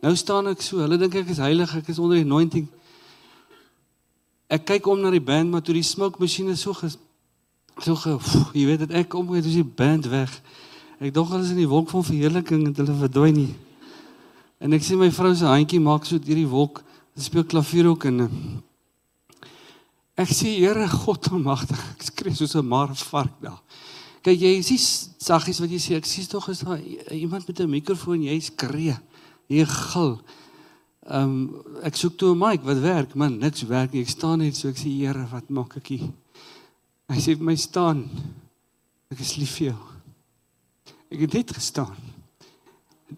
[0.01, 2.68] Nou staan ek so, hulle dink ek is heilig, ek is onder die anointing.
[4.51, 6.96] Ek kyk om na die band, maar toe die smoke masjiene so ges,
[7.84, 10.32] so ge, pff, jy weet dit ek kom uit die band weg.
[11.01, 13.53] Ek dink hulle is in die wolk van verheerliking en hulle verdwyn nie.
[14.61, 16.82] En ek sien my vrou se handjie maak so deur die wolk.
[17.16, 18.26] Sy speel klavier ook en
[20.20, 21.80] ek sê Here God almagtig.
[21.96, 23.61] Ek skree soos 'n maar vark daar.
[24.20, 24.80] Kyk jy sien
[25.16, 25.96] saggies wat jy sê.
[25.96, 26.80] Ek sien tog is daar
[27.12, 28.96] iemand met 'n mikrofoon jy skree.
[29.51, 30.14] Jy gil.
[31.11, 34.03] Ehm um, ek soek toe 'n mic wat werk, man, niks werk nie.
[34.07, 36.11] Ek staan net so ek sê Here, wat maak ek hier?
[37.11, 38.07] Hy sê vir my staan.
[39.11, 39.80] Ek is lief vir jou.
[41.11, 41.96] Ek het net gestaan.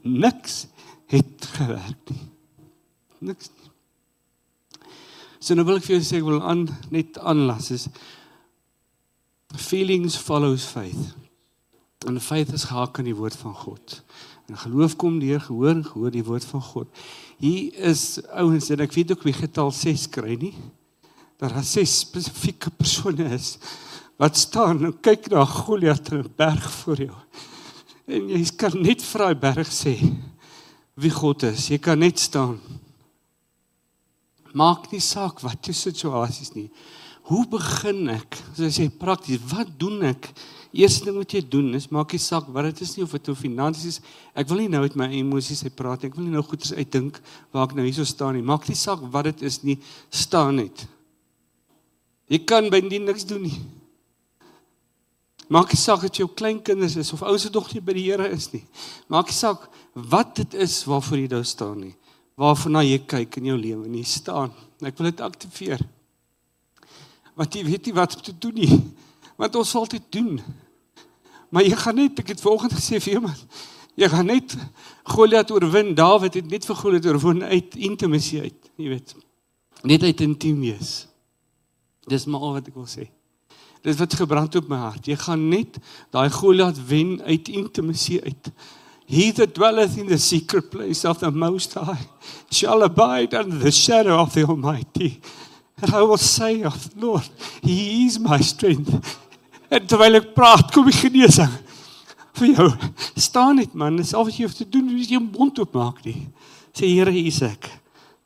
[0.03, 0.66] Niks
[1.12, 2.24] het gewerk nie.
[3.20, 3.51] Niks.
[3.53, 3.62] Nie.
[5.43, 7.89] So nou wil ek vir jou sê ek wil aan net aanlas is
[9.59, 11.16] feelings follows faith.
[12.07, 13.97] En faith is gehak aan die woord van God.
[14.53, 17.03] En geloof kom deur gehoor en gehoor die woord van God.
[17.41, 20.55] Hier is ouens en ek weet ook wie getal 6 kry nie
[21.43, 23.57] daar ses spesifieke persone is
[24.21, 27.19] wat staan en kyk na Goliat in 'n berg voor jou.
[28.07, 29.99] En jy kan net vir daai berg sê
[30.95, 31.69] wie God is.
[31.69, 32.61] Jy kan net staan.
[34.53, 36.71] Maak nie saak wat jou situasie is nie.
[37.23, 38.39] Hoe begin ek?
[38.59, 40.33] As jy prakties, wat doen ek?
[40.73, 43.27] Eerste ding wat jy doen is maak nie saak wat dit is nie of dit
[43.29, 44.14] nou finansies is.
[44.33, 46.09] Ek wil nie nou met my emosies uit praat nie.
[46.09, 47.18] Ek wil nie nou goeders uitdink
[47.53, 48.45] waar ek nou hierso staan nie.
[48.47, 49.77] Maak nie saak wat dit is nie.
[50.09, 50.87] Staan net.
[52.33, 53.59] Jy kan by nie niks doen nie.
[55.53, 58.49] Maak nie saak dat jou kleinkinders is of ouers nog nie by die Here is
[58.55, 58.64] nie.
[59.12, 61.95] Maak nie saak wat dit is waarvoor jy nou staan nie.
[62.41, 64.57] Waarvoor jy kyk in jou lewe jy staan.
[64.81, 65.85] Ek wil dit aktiveer.
[67.37, 68.73] Want jy weet nie wat om te doen nie.
[69.37, 70.41] Want ons sal dit doen.
[71.53, 73.41] Maar jy gaan net, ek het vanoggend gesê vir iemand,
[74.01, 74.55] jy gaan net
[75.13, 75.93] Goliat oorwin.
[75.99, 79.13] Dawid het net vir Goliat oorwin uit intimasie uit, jy weet.
[79.85, 80.93] Net uit intiem wees.
[82.09, 83.09] Dis maar al wat ek wil sê.
[83.83, 85.09] Dis wat gebrand op my hart.
[85.11, 85.77] Jy gaan net
[86.15, 88.53] daai Goliat wen uit intimasie uit.
[89.11, 92.07] He that dwelleth in the secret place of the Most High
[92.49, 95.21] shall abide under the shadow of the Almighty.
[95.83, 97.29] And I will say of the Lord,
[97.61, 99.19] He is my strength.
[99.73, 101.53] En terwyl ek praat, kom die genesing
[102.37, 102.68] vir jou.
[103.16, 106.03] Staan net man, dis al wat jy hoef te doen, is jy mond oop maak
[106.05, 106.27] nie.
[106.77, 107.70] Sê Here, hier is ek.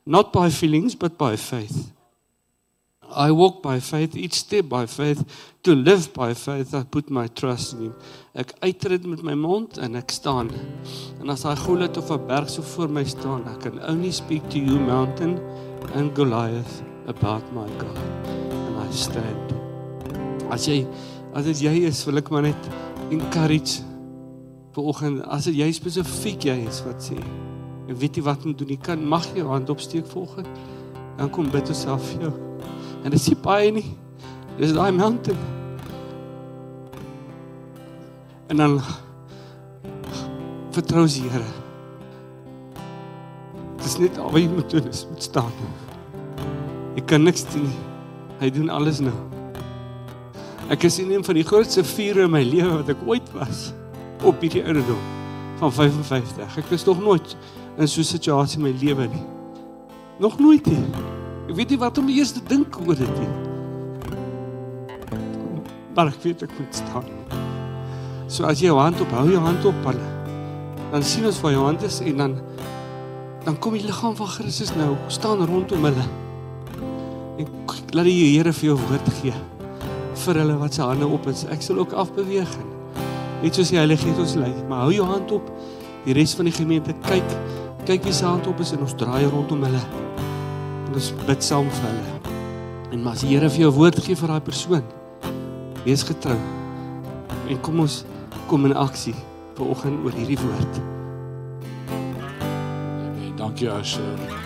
[0.07, 1.92] Not by feelings but by faith.
[3.16, 5.22] I walk by faith, each step by faith,
[5.62, 7.94] to live by faith, I put my trust in him.
[8.34, 10.51] Ek uiter dit met my mond en ek staan.
[11.22, 14.49] En as hy Goliath of 'n berg so voor my staan, I can only speak
[14.51, 15.38] to you mountain
[15.94, 17.99] and Goliath about my God.
[18.51, 19.55] And I stand.
[20.51, 20.86] As jy
[21.37, 22.70] as dit jy is, wil ek maar net
[23.12, 23.82] encourage
[24.76, 27.18] vanoggend as dit jy spesifiek jy is wat sê.
[27.87, 28.80] Ek weet nie wat om doen nie.
[28.80, 30.49] Kan mag jy jou hand opsteek volgens
[31.16, 32.32] dan kom bid jouself vir jou.
[33.05, 33.87] En dis nie baie nie.
[34.59, 35.39] Dis daai mountain.
[38.52, 38.77] En dan
[40.77, 41.48] vertrou die Here.
[43.81, 45.56] Dis net al wat jy moet doen is moet staan.
[46.97, 47.70] Jy kan niks doen.
[48.40, 49.35] Hy doen alles nou.
[50.66, 53.68] Ek is in een van die grootste vure in my lewe wat ek ooit was
[54.26, 54.98] op hierdie ouderdom
[55.60, 56.56] van 55.
[56.59, 57.36] Ek was nog nooit
[57.78, 59.22] in so 'n situasie in my lewe nie.
[60.18, 60.82] Nog nooit nie.
[61.48, 63.32] Ek weet nie wat om eers te dink oor dit nie.
[65.94, 67.06] Maar ek weet ek moet staan.
[68.26, 70.01] So as jy jou hand op, hou jou hand op dan
[70.90, 72.40] dan sien ons waar jou hand is en dan
[73.44, 76.06] dan kom die liggaam van Christus nou staan rondom hulle.
[77.38, 77.47] En
[77.90, 79.56] laat die Here vir jou woord gee
[80.27, 81.44] vir hulle wat se hande op is.
[81.53, 82.51] Ek sal ook afbeweeg.
[83.43, 85.51] Net soos die Heilige Gees ons lei, maar hou jou hand op.
[86.07, 87.36] Die res van die gemeente kyk,
[87.86, 89.82] kyk wie se hand op is en ons draai rondom hulle.
[90.86, 92.35] En ons bid saam vir hulle.
[92.94, 94.85] En maar as die Here vir jou woord gee vir daai persoon,
[95.85, 96.39] wees getrou.
[97.51, 98.03] En kom ons
[98.51, 99.15] kom in aksie
[99.57, 100.82] vir oggend oor hierdie woord.
[101.90, 103.35] Amen.
[103.39, 104.44] Dankie Asher.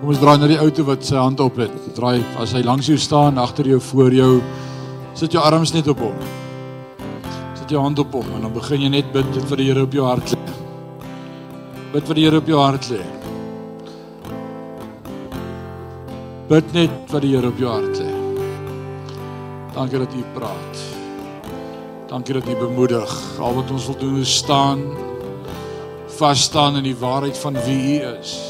[0.00, 1.72] Kom ons draai na die ou toe wat sy hand op het.
[1.96, 4.32] Draai as hy langs jou staan, agter jou, voor jou.
[5.20, 6.20] Sit jou arms net op hom.
[7.58, 9.92] Sit jou hand op hom en dan begin jy net bid vir die Here op
[9.92, 10.54] jou hart lê.
[11.92, 13.00] Bid vir die Here op jou hart lê.
[16.48, 18.14] Bid net vir die Here op jou hart lê.
[19.74, 20.80] Dankie dat U praat.
[22.08, 23.12] Dankie dat U bemoedig.
[23.44, 24.88] Al wat ons wil doen is staan
[26.20, 28.49] vas staan in die waarheid van wie U is.